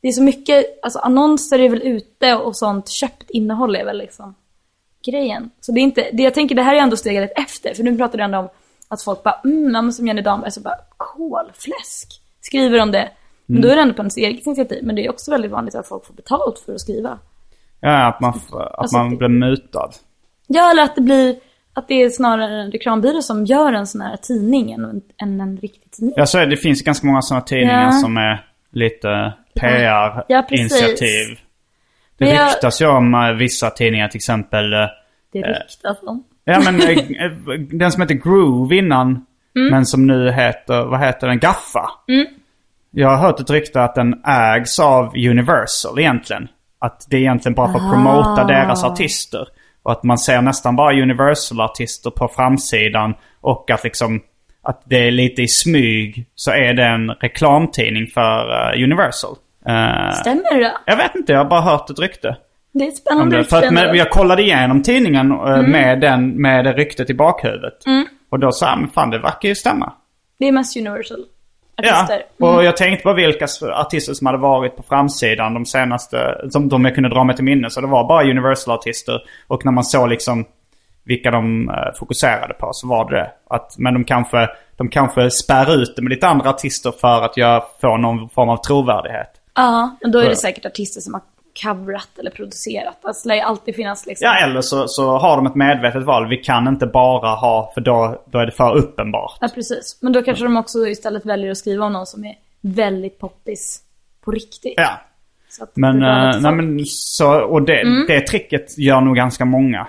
[0.00, 3.98] det är så mycket, alltså annonser är väl ute och sånt köpt innehåll är väl
[3.98, 4.34] liksom
[5.06, 5.50] grejen.
[5.60, 7.74] Så det är inte, det jag tänker det här är ändå steget efter.
[7.74, 8.48] För nu pratar du ändå om
[8.88, 12.22] att folk bara, mm, ja, men som Jenny Damberg, så bara, kolfläsk.
[12.40, 13.10] Skriver om det.
[13.46, 14.84] Men då är det ändå på ens eget initiativ.
[14.84, 17.18] Men det är också väldigt vanligt att folk får betalt för att skriva.
[17.80, 19.90] Ja, att man, att Alltså, man blir mutad.
[20.46, 21.36] Ja, eller att det blir,
[21.74, 25.40] att det är snarare en reklambyrå som gör en sån här tidning än en, än
[25.40, 26.14] en riktig tidning.
[26.16, 27.90] Jag säger det finns ganska många sådana tidningar Ja.
[27.92, 30.24] som är lite Ja.
[30.28, 31.38] PR-initiativ.
[32.18, 34.72] det Men jag- ryktas ju om eh, vissa tidningar till exempel.
[34.72, 34.78] eh,
[35.32, 36.24] Det ryktas om.
[36.44, 37.32] Ja men eh, eh,
[37.70, 39.26] den som heter Groove innan.
[39.56, 39.70] Mm.
[39.70, 41.38] Men som nu heter, vad heter den?
[41.38, 41.90] Gaffa.
[42.90, 46.48] Jag har hört ett rykte att den ägs av Universal egentligen.
[46.78, 49.48] Att det är egentligen bara för att promota deras artister.
[49.82, 53.14] Och att man ser nästan bara Universal-artister på framsidan.
[53.40, 54.20] Och att liksom
[54.62, 59.36] att det är lite i smyg så är det en reklamtidning för eh, Universal.
[59.66, 60.72] Eh, Stämmer det?
[60.86, 62.36] jag vet inte, jag har bara hört ett rykte.
[62.72, 63.44] Det är ett spännande det.
[63.44, 63.96] För att ändå.
[63.96, 67.86] jag kollade igenom tidningen eh, med, den, med det ryktet i bakhuvudet.
[67.86, 68.06] Mm.
[68.30, 69.92] Och då sa jag, men fan det verkar ju stämma.
[70.38, 71.24] Det är mest Universal
[71.76, 72.22] Ja, artister.
[72.40, 76.84] och jag tänkte på vilka artister som hade varit på framsidan de senaste, som de
[76.84, 77.70] jag kunde dra mig till minne.
[77.70, 79.20] Så det var bara Universal-artister.
[79.48, 80.44] Och när man såg liksom
[81.04, 83.30] vilka de eh, fokuserade på så var det.
[83.50, 87.36] Att, men de kanske, de kanske spär ut det med lite andra artister för att
[87.36, 89.30] jag får någon form av trovärdighet.
[89.54, 90.28] Ja, men då är Ja.
[90.28, 91.22] det säkert artister som har
[91.62, 92.98] coverat eller producerat.
[93.02, 94.24] Alltså, det lär ju alltid finnas liksom.
[94.26, 96.28] Ja, eller så, så har de ett medvetet val.
[96.28, 99.36] Vi kan inte bara ha, för då, då är det för uppenbart.
[99.40, 99.98] Ja, precis.
[100.00, 103.82] Men då kanske de också istället väljer att skriva om någon som är väldigt poppis.
[104.24, 104.74] på riktigt.
[104.76, 104.90] Ja.
[105.74, 108.06] Men, eh, nej, men så, och det, Mm.
[108.08, 109.86] det tricket gör nog ganska många.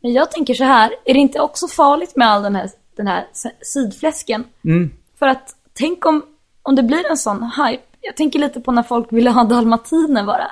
[0.00, 3.06] Men jag tänker så här, är det inte också farligt med all den här, den
[3.06, 3.24] här
[3.62, 4.44] sidfläsken?
[4.64, 4.90] Mm.
[5.18, 6.22] För att tänk om,
[6.62, 7.82] om det blir en sån hype.
[8.00, 10.50] Jag tänker lite på när folk ville ha dalmatiner bara.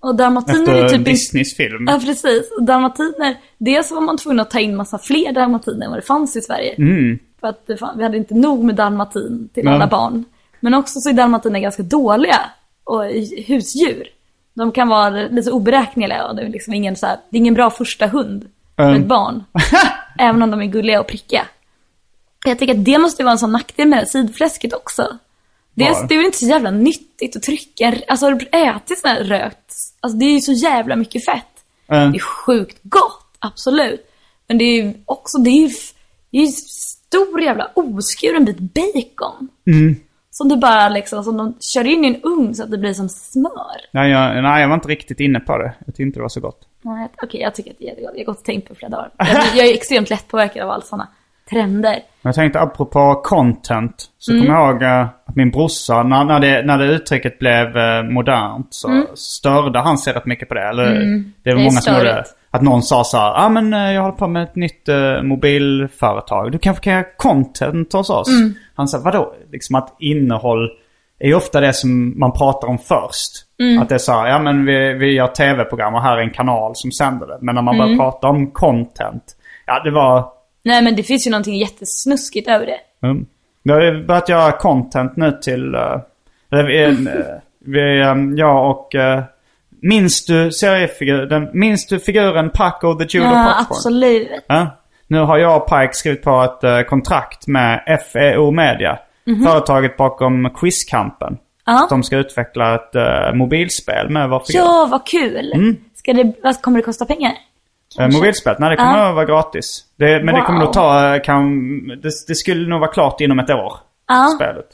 [0.00, 0.84] Och dalmatiner är Mm.
[0.84, 1.10] Efter typ inte...
[1.10, 1.86] Disneys film.
[1.88, 5.90] Ja precis, och dalmatiner, dels var man tvungen att ta in massa fler dalmatiner än
[5.90, 6.74] vad det fanns i Sverige.
[7.40, 7.64] För att
[7.96, 9.74] vi hade inte nog med dalmatin till Nej.
[9.74, 10.24] alla barn.
[10.60, 12.40] Men också så är dalmatiner ganska dåliga
[12.84, 13.04] och
[13.46, 14.04] husdjur.
[14.54, 17.54] De kan vara lite oberäkneliga och det är liksom ingen så här, det är ingen
[17.54, 18.46] bra första hund
[18.76, 19.02] för Mm.
[19.02, 19.44] ett barn.
[20.18, 21.42] även om de är gulliga och prickiga.
[22.46, 25.18] Jag tänker att det måste vara en sån nackdel med sidfläsket också.
[25.78, 29.10] Dels, det är väl inte så jävla nyttigt att trycka, alltså har du ätit sån
[29.10, 31.44] här rökt, alltså det är ju så jävla mycket fett.
[31.88, 32.12] Mm.
[32.12, 34.10] Det är sjukt gott, absolut.
[34.46, 35.68] Men det är ju också, det är ju,
[36.30, 39.48] det är ju stor jävla oskuren bit bacon.
[39.66, 39.96] Mm.
[40.30, 42.92] Som du bara liksom, som de kör in i en ugn så att det blir
[42.92, 43.76] som smör.
[43.92, 45.74] Nej, jag, nej, jag var inte riktigt inne på det.
[45.78, 46.68] Jag tyckte inte det var så gott.
[46.82, 48.12] Nej, Okej, jag tycker att det är jättegott.
[48.14, 49.10] Jag har gått och tänkt på det flera dagar.
[49.18, 51.08] Jag, jag är extremt lättpåverkad av alla sådana
[51.50, 51.96] trender.
[52.22, 53.94] Jag tänkte apropå content.
[54.18, 54.46] Så Mm.
[54.46, 58.02] kommer jag ihåg eh, att min brorsa, när, när, det, när det uttrycket blev eh,
[58.02, 60.68] modernt så störde han sig rätt mycket på det.
[60.68, 61.32] Eller det var Mm.
[61.42, 64.02] Det är många som gjorde Att någon sa så här, ja ah, men eh, jag
[64.02, 66.52] håller på med ett nytt eh, mobilföretag.
[66.52, 68.28] Du kanske kan göra content hos oss?
[68.28, 68.54] Mm.
[68.74, 69.34] Han sa, vadå?
[69.52, 70.70] Liksom att innehåll
[71.20, 73.30] är ju ofta det som man pratar om först.
[73.60, 73.82] Mm.
[73.82, 76.30] Att det är så här, ja men vi, vi gör tv-program och här är en
[76.30, 77.38] kanal som sänder det.
[77.40, 77.98] Men när man börjar Mm.
[77.98, 79.24] prata om content,
[79.66, 80.37] ja det var...
[80.68, 83.06] Nej men det finns ju någonting jättesnuskigt över det.
[83.06, 83.26] Mm.
[83.62, 85.74] Vi har börjat göra content nu till...
[85.74, 86.00] Uh,
[86.50, 86.92] vi, eh,
[87.64, 88.94] vi, eh, jag och...
[88.94, 89.22] Uh,
[89.82, 91.48] minns du seriefiguren?
[91.52, 93.66] Minns du figuren Paco the Judo Ja, Popcorn?
[93.70, 94.44] absolut.
[94.46, 94.66] Ja.
[95.06, 98.98] Nu har jag och Pike skrivit på ett eh, kontrakt med FEO Media.
[99.44, 101.32] Företaget bakom Quizkampen.
[101.32, 101.38] Mhm.
[101.66, 101.86] Ja.
[101.90, 104.60] De ska utveckla ett eh, mobilspel med vår figur.
[104.60, 105.52] Ja, vad kul.
[105.54, 105.76] Mm.
[105.94, 107.32] Ska det, vad kommer det kosta pengar?
[108.00, 108.58] Eh, mobilspelet?
[108.58, 109.08] Nej, det kommer Ja.
[109.08, 109.84] att vara gratis.
[109.98, 110.64] Det, men det kommer Wow.
[110.64, 111.14] nog ta...
[111.14, 113.72] eh, Kan, det, det skulle nog vara klart inom ett år.
[114.08, 114.28] Ja.
[114.36, 114.66] Spelet.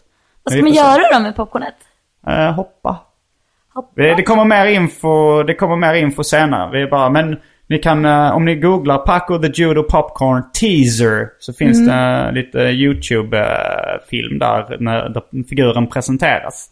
[0.42, 1.74] Vad ska man göra då med popcornet?
[2.26, 2.96] Eh, hoppa.
[3.74, 4.02] Hoppa.
[4.02, 6.70] Det, det kommer mer info, det kommer mer info senare.
[6.72, 7.36] Vi är bara, men
[7.68, 11.88] ni kan, eh, om ni googlar Paco the Judo Popcorn Teaser så finns Mm.
[11.94, 16.70] det lite YouTube-film där när figuren presenteras.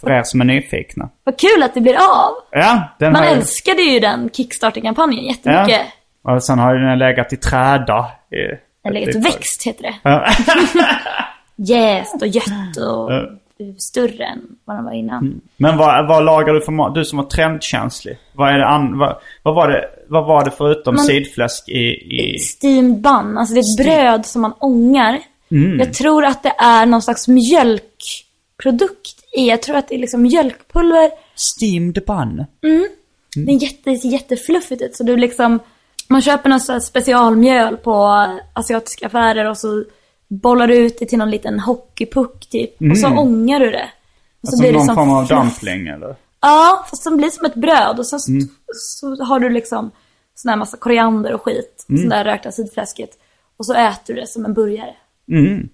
[0.00, 1.08] För er som är nyfikna.
[1.24, 2.32] Vad kul att det blir av.
[2.50, 5.80] Ja, den Man har ju- älskade ju den Kickstarter-kampanjen jättemycket.
[6.24, 6.32] Ja.
[6.34, 8.06] Och sen har ju den legat i träda.
[8.30, 9.94] I ett ett litet- växt heter det.
[10.02, 10.26] Ja.
[11.56, 13.10] Jäst och gött och
[13.78, 15.40] större än vad den var innan.
[15.56, 16.94] Men vad, vad lagar du för mat?
[16.94, 18.18] Du som var trendkänslig.
[18.32, 21.80] Vad är det an, vad, vad, var det, vad var det förutom Man- sidfläsk i...
[22.34, 22.38] i...
[22.38, 25.18] Steamed bun, alltså det är ett bröd som man ångar.
[25.50, 25.78] Mm.
[25.78, 29.23] Jag tror att det är någon slags mjölkprodukt i.
[29.36, 31.10] Jag tror att det är liksom mjölkpulver.
[31.34, 32.44] Steamed bun.
[33.46, 34.96] Det är jätte, jättefluffigt ut.
[34.96, 35.58] Så du liksom,
[36.08, 39.84] man köper någon specialmjöl på asiatiska affärer och så
[40.28, 42.70] bollar du ut det till någon liten hockeypuck typ.
[42.90, 43.88] Och så ångar du det.
[44.42, 46.16] Och så Alltså blir det någon som form av dumpling eller?
[46.40, 48.48] Ja, fast den blir som ett bröd och sen så, Mm.
[48.72, 49.90] så har du liksom
[50.34, 51.86] sån här massa koriander och skit.
[51.88, 52.00] Mm.
[52.00, 53.10] Sån där rökta sidfläsket.
[53.56, 54.94] Och så äter du det som en burgare.
[55.32, 55.68] Mm.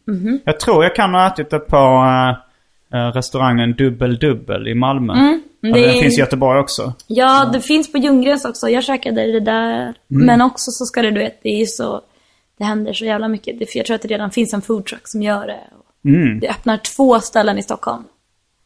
[0.44, 2.04] Jag tror jag kan ha ätit det på
[2.93, 5.12] restaurangen Dubbel Dubbel i Malmö.
[5.12, 5.43] Mm.
[5.61, 6.93] Ja, Det Den är- finns i Göteborg också.
[7.07, 8.68] Ja, det finns på Ljunggrens också.
[8.68, 9.80] Jag käkade det där.
[9.82, 9.95] Mm.
[10.26, 12.01] Men också så ska det, du vet, det är så...
[12.59, 13.59] Det händer så jävla mycket.
[13.59, 15.61] Det- Jag tror att det redan finns en foodtruck som gör det.
[16.11, 16.41] Mm.
[16.41, 18.03] Det öppnar två ställen i Stockholm.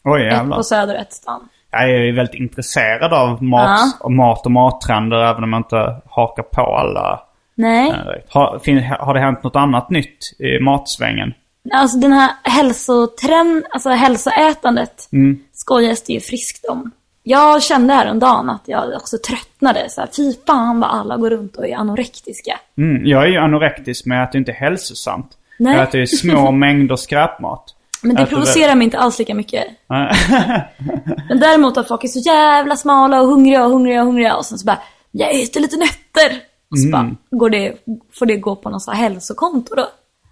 [0.05, 0.57] Oj Ett jävlar.
[0.57, 1.49] på Söder och ett stan.
[1.71, 5.97] Jag är ju väldigt intresserad av mat, och mat och mattrender även om jag inte
[6.07, 7.21] hakar på alla.
[7.55, 8.33] Nej, direkt.
[8.33, 11.35] Har, har det hänt något annat nytt i matsvängen?
[11.73, 15.09] Alltså den här hälsotrend, alltså hälsoätandet
[15.53, 16.91] skojas det ju friskt om.
[17.23, 19.91] Jag kände häromdagen att jag också tröttnade.
[19.91, 22.61] Så här, fy fan vad alla går runt och är anorektiska.
[22.79, 25.31] Mm, jag är ju anorektisk men jag äter inte hälsosamt.
[25.59, 25.75] Nej.
[25.77, 27.75] Jag äter små mängder skräpmat.
[28.03, 29.65] Men det Äter provocerar mig inte alls lika mycket.
[31.29, 34.45] Men däremot att folk är så jävla smala och hungriga och hungriga och hungriga och
[34.45, 34.79] sen så bara,
[35.11, 36.41] jag äter lite nötter.
[36.71, 37.75] Och så bara, går det,
[38.13, 39.87] får det gå på någon sån här hälsokonto då?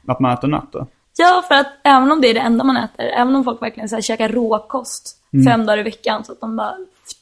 [0.09, 0.87] Att man äter nötter.
[1.18, 3.88] Ja, för att även om det är det enda man äter, även om folk verkligen
[3.88, 6.74] så här käkar råkost fem dagar i veckan så att de bara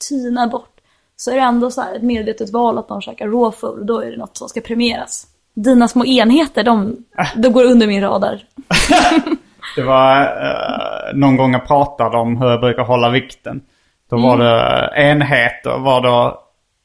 [0.09, 0.76] tynar bort.
[1.16, 3.26] Så är det ändå så här ett medvetet val att de käkar
[3.64, 5.26] och då är det något som ska premieras.
[5.55, 6.97] Dina små enheter, de,
[7.36, 8.45] de går under min radar.
[9.76, 13.61] Det var eh, någon gång jag pratade om hur jag brukar hålla vikten.
[14.11, 14.47] Då var Mm.
[14.47, 16.41] det enheter var då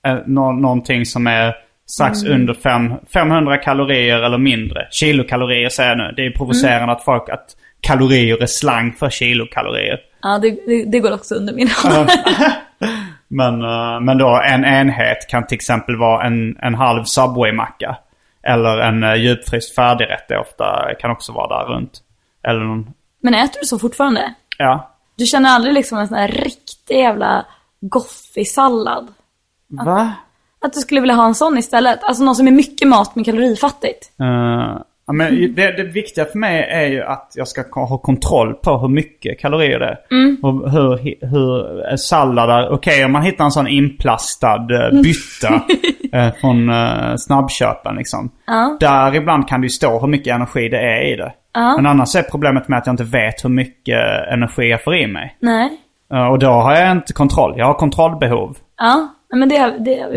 [0.08, 1.56] eh, nå- någonting som är
[1.88, 2.34] strax Mm.
[2.42, 4.88] under fem, 500 kalorier eller mindre.
[4.92, 6.14] Kilokalorier säger jag nu.
[6.16, 6.90] Det är provocerande Mm.
[6.90, 7.46] att folk, att
[7.82, 10.00] kalorier är slang för kilokalorier.
[10.22, 11.70] Ja, det, det, det går också under min.
[13.28, 17.98] Men, eh, men då en enhet kan till exempel vara en, en halv Subway-macka.
[18.44, 21.92] Eller en uh, djupfryst färdigrätt är ofta, kan också vara där runt.
[22.48, 24.34] Eller någon, Men äter du så fortfarande?
[24.58, 24.92] ja.
[25.18, 27.46] Du känner aldrig liksom en sån här riktig jävla
[27.82, 29.08] goffig sallad?
[29.68, 30.14] Va?
[30.66, 32.04] Att du skulle vilja ha en sån istället?
[32.04, 34.12] Alltså någon som är mycket mat men kalorifattigt?
[34.20, 38.54] Eh, ja, men det, det viktiga för mig är ju att jag ska ha kontroll
[38.54, 39.98] på hur mycket kalorier det är.
[40.44, 45.62] Och hur, hur eh, sallader, okej om man hittar en sån inplastad uh, bytta
[46.18, 48.30] eh, från uh, snabbköpen liksom.
[48.80, 51.34] Där ibland kan det ju stå hur mycket energi det är i det.
[51.54, 54.00] Men annars är problemet med att jag inte vet hur mycket
[54.32, 55.38] energi jag får i mig.
[55.40, 55.80] Nej.
[56.14, 57.54] Eh, och då har jag inte kontroll.
[57.58, 58.58] Jag har kontrollbehov.
[58.78, 60.10] Ja, men det har, det har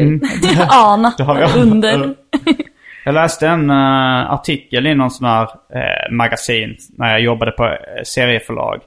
[0.43, 2.15] vi har anat under.
[3.05, 5.43] Jag läste en eh, artikel i någon sån här
[5.75, 8.81] eh, magasin när jag jobbade på eh, serieförlag.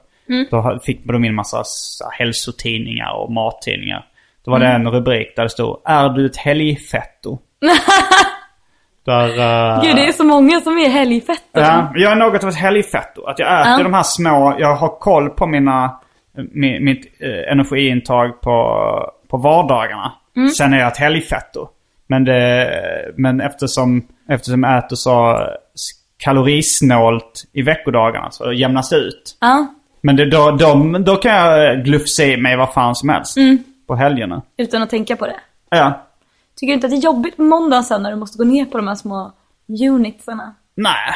[0.50, 4.04] Då ha- fick man in massa så hälsotidningar och mattidningar.
[4.44, 7.38] Då var det en rubrik där det stod Är du ett helgfetto?
[9.06, 11.60] där, eh, Gud, det är så många som är helgfetter.
[11.60, 13.24] ja, jag är något av ett helgfetto.
[13.26, 16.00] Att jag äter de här små, jag har koll på mina,
[16.52, 17.20] mi, mitt
[17.50, 18.78] energiintag på,
[19.30, 20.12] på vardagarna.
[20.56, 21.68] Sen är jag ett helgfetto.
[22.06, 25.46] Men, det, men eftersom, eftersom äter så
[26.16, 29.36] kalorisnålt i veckodagarna så jämnas det ut.
[29.40, 33.36] Ja, Men det, då, då, då kan jag glufsa i mig vad fan som helst.
[33.86, 34.42] På helgerna.
[34.56, 35.40] utan att tänka på det.
[35.70, 36.06] Ja.
[36.56, 38.64] Tycker du inte att det är jobbigt på måndagen sen när du måste gå ner
[38.64, 39.32] på de här små
[39.90, 40.54] unitsarna?
[40.74, 41.14] Nej.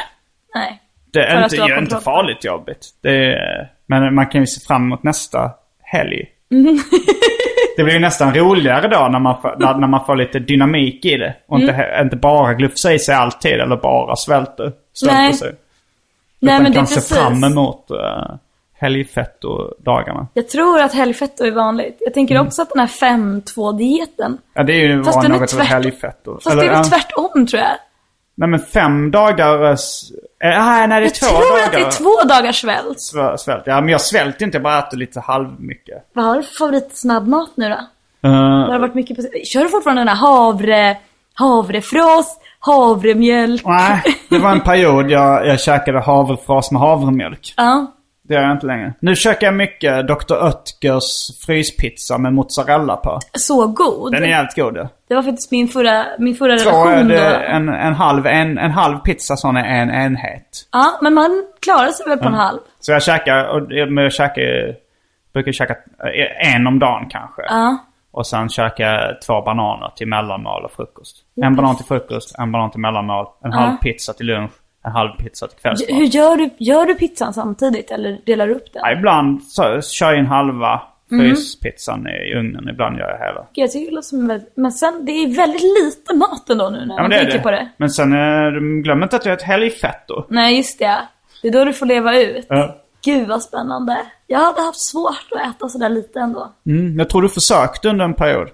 [0.55, 0.81] Nej.
[1.11, 2.85] Det är inte, det är inte farligt jobbigt.
[3.01, 5.51] Det är, men man kan ju se fram emot nästa
[5.81, 6.25] helg.
[7.77, 11.17] det blir ju nästan roligare då när man, när, när man får lite dynamik i
[11.17, 11.35] det.
[11.47, 15.33] Och inte, he- inte bara glufsa i sig alltid eller bara svälter, svälter Nej.
[15.33, 15.55] sig.
[16.39, 17.17] Nej Utan men det är kan se precis.
[17.17, 18.35] fram emot uh,
[18.79, 20.27] helgfetto-dagarna.
[20.33, 21.97] Jag tror att helgfetto är vanligt.
[21.99, 24.37] Jag tänker också att den här 5-2-dieten.
[24.53, 26.39] Ja, det är ju Fast något ett tvärt- helgfetto.
[26.43, 27.71] Fast det är väl tvärtom tror jag.
[28.35, 29.77] Nej men fem dagar...
[30.43, 31.65] eh, nej, det är Jag två tror dagar.
[31.65, 32.97] att det är två dagars svält.
[32.97, 33.63] Sv- Svält.
[33.65, 36.09] Ja men jag svälter inte, jag bara äter lite halvmycket.
[36.13, 37.75] Vad har du för favoritsnabbmat nu då?
[38.29, 39.23] Uh, Det har varit mycket på...
[39.45, 40.97] Kör du fortfarande den här havre...
[41.33, 43.65] Havrefrost, havremjölk?
[43.65, 47.53] Nej, det var en period jag, jag käkade havrefras med havremjölk.
[47.57, 47.91] Ja.
[48.27, 48.93] Det gör jag inte längre.
[48.99, 50.33] Nu käkar jag mycket Dr.
[50.33, 53.19] Oetkers fryspizza med mozzarella på.
[53.33, 54.11] Så god.
[54.11, 54.77] Den är jävligt god.
[54.77, 54.87] ja.
[55.07, 57.45] Det var faktiskt min förra, min förra Två relation är då.
[57.45, 60.67] en, en, halv, en, en halv pizza sån är en enhet.
[60.71, 62.59] Ja, men man klarar sig väl på en halv.
[62.79, 63.61] Så jag käkar, och,
[63.91, 64.75] men jag käkar,
[65.33, 67.41] brukar käka eh, en om dagen kanske.
[67.49, 67.77] Ja.
[68.11, 71.15] Och sen käkar jag två bananer till mellanmål och frukost.
[71.41, 74.51] En banan till frukost, en banan till mellanmål, en halv pizza till lunch,
[74.87, 75.89] en halv pizza till kvällsmat.
[75.99, 78.81] Hur gör du, gör du pizzan samtidigt eller delar du upp den?
[78.85, 80.81] Ja, ibland så kör jag in halva
[81.11, 81.25] Mm.
[81.25, 82.69] fryspizzan i ugnen.
[82.69, 83.45] Ibland gör jag hela.
[83.53, 86.85] Jag tycker det låter som väldigt, men sen det är väldigt lite mat ändå nu
[86.85, 87.39] när Ja, man tänker det.
[87.39, 87.67] på det.
[87.77, 88.11] Men sen
[88.83, 90.23] glöm inte att jag är ett helgfetto.
[90.29, 90.97] Nej, just det.
[91.41, 92.45] Det är då du får leva ut.
[92.49, 92.75] Ja.
[93.05, 93.97] Gud vad spännande.
[94.27, 96.51] Jag hade haft svårt att äta sådär lite ändå.
[96.65, 98.47] Mm, jag tror du försökte under en period.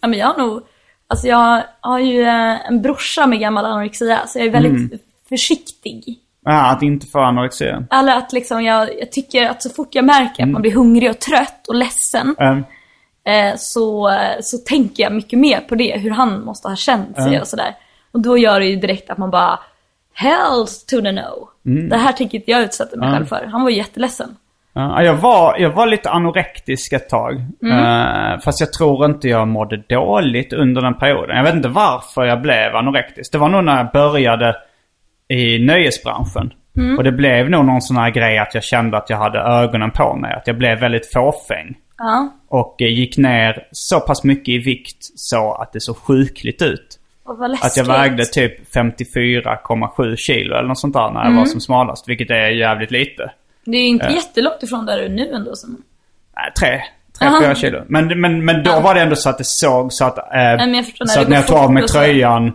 [0.00, 0.62] Ja, men jag har nog,
[1.08, 4.98] alltså jag har ju eh, en brorsa med gammal anorexia, så jag är väldigt Mm.
[5.28, 6.18] Försiktig.
[6.44, 7.84] Ja, att inte få anorexia.
[7.90, 10.48] Eller att liksom jag, jag tycker att så fort jag märker Mm.
[10.50, 12.34] att man blir hungrig och trött och ledsen,
[13.24, 14.10] eh, så,
[14.40, 17.74] så tänker jag mycket mer på det, hur han måste ha känt sig och sådär.
[18.12, 19.58] Och då gör det ju direkt att man bara,
[20.14, 21.48] hells to the no.
[21.66, 21.88] Mm.
[21.88, 23.48] Det här tänker inte jag utsätta mig själv för.
[23.52, 24.36] Han var ju jätteledsen.
[24.72, 27.44] Ja, jag, var, jag var lite anorektisk ett tag.
[27.62, 27.78] Mm.
[28.32, 31.36] Eh, fast jag tror inte jag mådde dåligt under den perioden.
[31.36, 33.32] Jag vet inte varför jag blev anorektisk.
[33.32, 34.56] Det var nog när jag började
[35.28, 36.52] i nöjesbranschen.
[36.76, 36.98] Mm.
[36.98, 39.90] Och det blev nog någon sån här grej att jag kände att jag hade ögonen
[39.90, 40.32] på mig.
[40.34, 41.74] Att jag blev väldigt fåfäng.
[41.98, 42.28] Ja.
[42.48, 46.98] Och eh, gick ner så pass mycket i vikt så att det såg sjukligt ut.
[47.24, 47.66] Och vad läskigt.
[47.66, 51.36] Att jag vägde typ 54,7 kilo eller något sånt där när jag Mm.
[51.38, 52.08] var som smalast.
[52.08, 53.30] Vilket är jävligt lite.
[53.64, 55.54] Det är ju inte jättelångt ifrån där du är nu ändå.
[55.54, 55.82] Som...
[56.36, 56.82] Nej, tre.
[57.18, 57.40] Tre, Aha.
[57.42, 57.82] fyra kilo.
[57.88, 60.18] Men, men, men då var det ändå så att det såg så att...
[60.18, 62.52] Eh, när så att när jag tog av mig tröjan eh,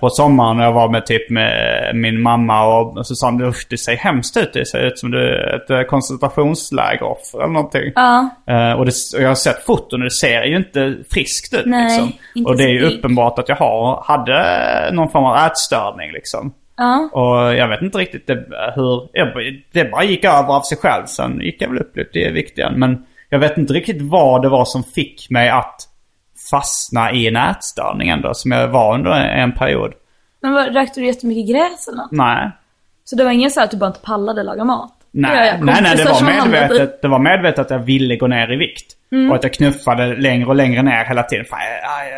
[0.00, 3.66] på sommaren när jag var med typ med min mamma och, så sa han usch
[3.70, 4.52] det ser hemskt ut.
[4.52, 7.92] Det ser ut som du är ett eh, koncentrationslägeroffer eller någonting.
[7.94, 8.28] Ja.
[8.46, 11.66] Eh, och, det, och jag har sett foton och det ser ju inte friskt ut
[11.66, 12.12] Nej, liksom.
[12.34, 16.52] inte Och det är ju uppenbart att jag har, hade någon form av ätstörning liksom.
[16.76, 17.08] Ja.
[17.12, 18.34] Och jag vet inte riktigt det,
[18.74, 19.08] hur...
[19.72, 21.06] Det bara gick över av sig själv.
[21.06, 22.74] Sen gick jag väl upp lite i vikt igen.
[22.76, 25.87] Men jag vet inte riktigt vad det var som fick mig att
[26.50, 28.34] fastna i en ätstörning ändå.
[28.34, 29.92] Som jag var under en period.
[30.42, 32.12] Men vad, rökte du jättemycket gräs eller något?
[32.12, 32.50] Nej.
[33.04, 34.92] Så det var ingen så att du bara inte pallade laga mat?
[35.10, 35.64] Nej, jag.
[35.64, 37.02] nej, nej, det var medvetet.
[37.02, 38.94] Det var medvetet att jag ville gå ner i vikt.
[39.12, 39.30] Mm.
[39.30, 41.44] Och att jag knuffade längre och längre ner hela tiden.
[41.44, 41.58] Fan,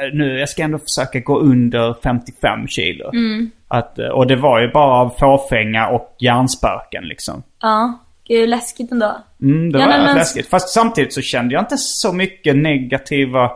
[0.03, 3.11] jag, nu, jag ska ändå försöka gå under 55 kilo.
[3.12, 3.51] Mm.
[3.68, 7.43] Att, eh, och det var ju bara av fåfänga och hjärnspöken liksom.
[7.62, 9.16] Ja, gud läskigt ändå.
[9.43, 10.51] Mm, det Ja, var men- läskigt.
[10.51, 13.51] Fast samtidigt så kände jag inte så mycket negativa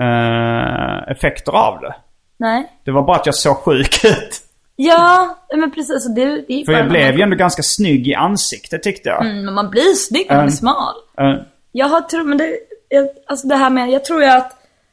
[0.00, 1.94] eh, effekter av det.
[2.36, 2.72] Nej.
[2.84, 4.40] Det var bara att jag såg sjuk ut.
[4.76, 6.14] Ja, men precis.
[6.14, 9.26] Det, det är För jag blev ju ändå ganska snygg i ansiktet tyckte jag.
[9.26, 10.52] Mm, men man blir snygg när man är Mm.
[10.52, 10.94] smal.
[11.20, 11.34] Eh,
[11.72, 12.56] Jag har tror, men det,
[12.88, 14.52] jag, alltså det här med, jag tror ju att,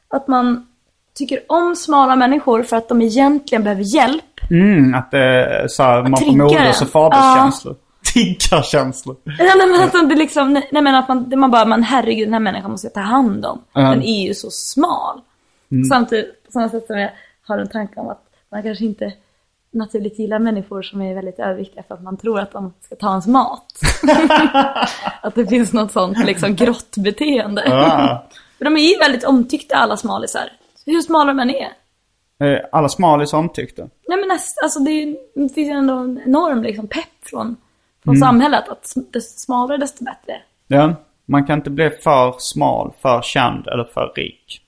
[0.10, 0.68] att man
[1.16, 4.24] tycker om smala människor för att de egentligen behöver hjälp.
[4.52, 7.76] Mm, att det så här, man får triggar moders och faderskänslor.
[8.14, 9.16] Tiggarkänslor.
[9.24, 12.28] Ja, nej, men att det liksom, nej, nej men att man, man bara, man herregud
[12.28, 13.62] den här människan måste jag ta hand om.
[13.76, 13.92] Mm.
[13.92, 15.22] Den är ju så smal.
[15.90, 17.12] Samtidigt, på samma sätt som jag
[17.48, 19.14] har en tanke om att man kanske inte
[19.72, 23.10] naturligt gillar människor som är väldigt överviktiga för att man tror att de ska ta
[23.10, 23.74] ens mat.
[25.22, 27.64] att det finns något sånt liksom grottbeteende.
[27.66, 28.28] Ja.
[28.58, 30.52] För de är ju väldigt omtyckta alla smalisar.
[30.86, 31.70] Hur smala de än är.
[32.44, 33.90] Eh, Alla smalis omtyckte.
[34.08, 37.56] Nej men näst, alltså det, är, det finns ju ändå en enorm liksom pepp från,
[38.04, 38.20] från Mm.
[38.28, 38.70] samhället.
[38.70, 40.42] Att desto smalare desto bättre.
[40.68, 40.96] Ja,
[41.26, 44.62] man kan inte bli för smal, för känd eller för rik.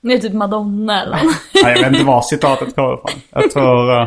[0.00, 1.16] Det är typ Madonna eller
[1.62, 3.20] Nej, jag vet inte var citatet kommer ifrån.
[3.30, 4.06] Jag tror eh,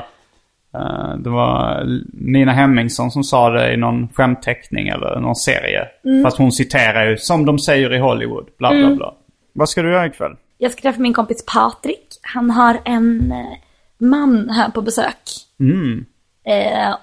[1.20, 1.84] det var
[2.14, 5.88] Nina Hemmingsson som sa det i någon skämtteckning eller någon serie.
[6.06, 6.24] Mm.
[6.24, 9.14] Fast hon citerar ju som de säger i Hollywood, bla bla bla.
[9.54, 10.36] Vad ska du göra ikväll?
[10.58, 12.08] Jag ska träffa min kompis Patrik.
[12.22, 13.58] Han har en eh,
[13.98, 15.18] man här på besök.
[15.60, 16.06] Mm.
[16.46, 16.96] Eh,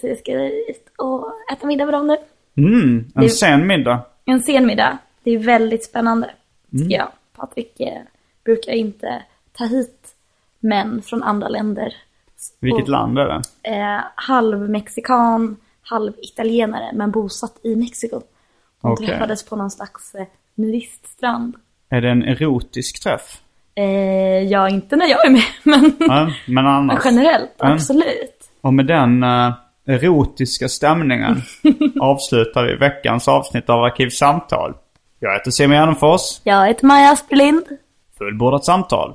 [0.00, 2.16] så jag ska ut och äta middag med dem nu.
[2.56, 4.00] Mm, en Det- sen middag.
[4.24, 4.98] En sen middag.
[5.22, 6.30] Det är väldigt spännande.
[6.70, 7.08] Tycker jag.
[7.36, 8.02] Patrik eh,
[8.44, 9.22] brukar inte
[9.52, 10.14] ta hit
[10.60, 11.94] män från andra länder.
[12.60, 13.42] Vilket Och- land är det?
[13.70, 18.20] eh, halv mexikan, halv italienare, men bosatt i Mexiko.
[18.82, 19.06] De Okej.
[19.06, 21.54] träffades på någon slags eh, nudiststrand.
[21.88, 23.40] Är det en erotisk träff?
[23.74, 23.84] Eh,
[24.42, 27.02] ja, inte när jag är med, men, men men annars.
[27.04, 27.72] generellt, Mm.
[27.72, 28.41] absolut.
[28.62, 29.52] Och med den eh,
[29.86, 31.42] erotiska stämningen
[32.00, 34.74] avslutar vi veckans avsnitt av Arkivsamtal.
[35.20, 36.40] Jag heter Simon Gärdenfors.
[36.44, 37.64] Jag heter Maja Asperlind.
[38.18, 39.14] Fullbordat samtal.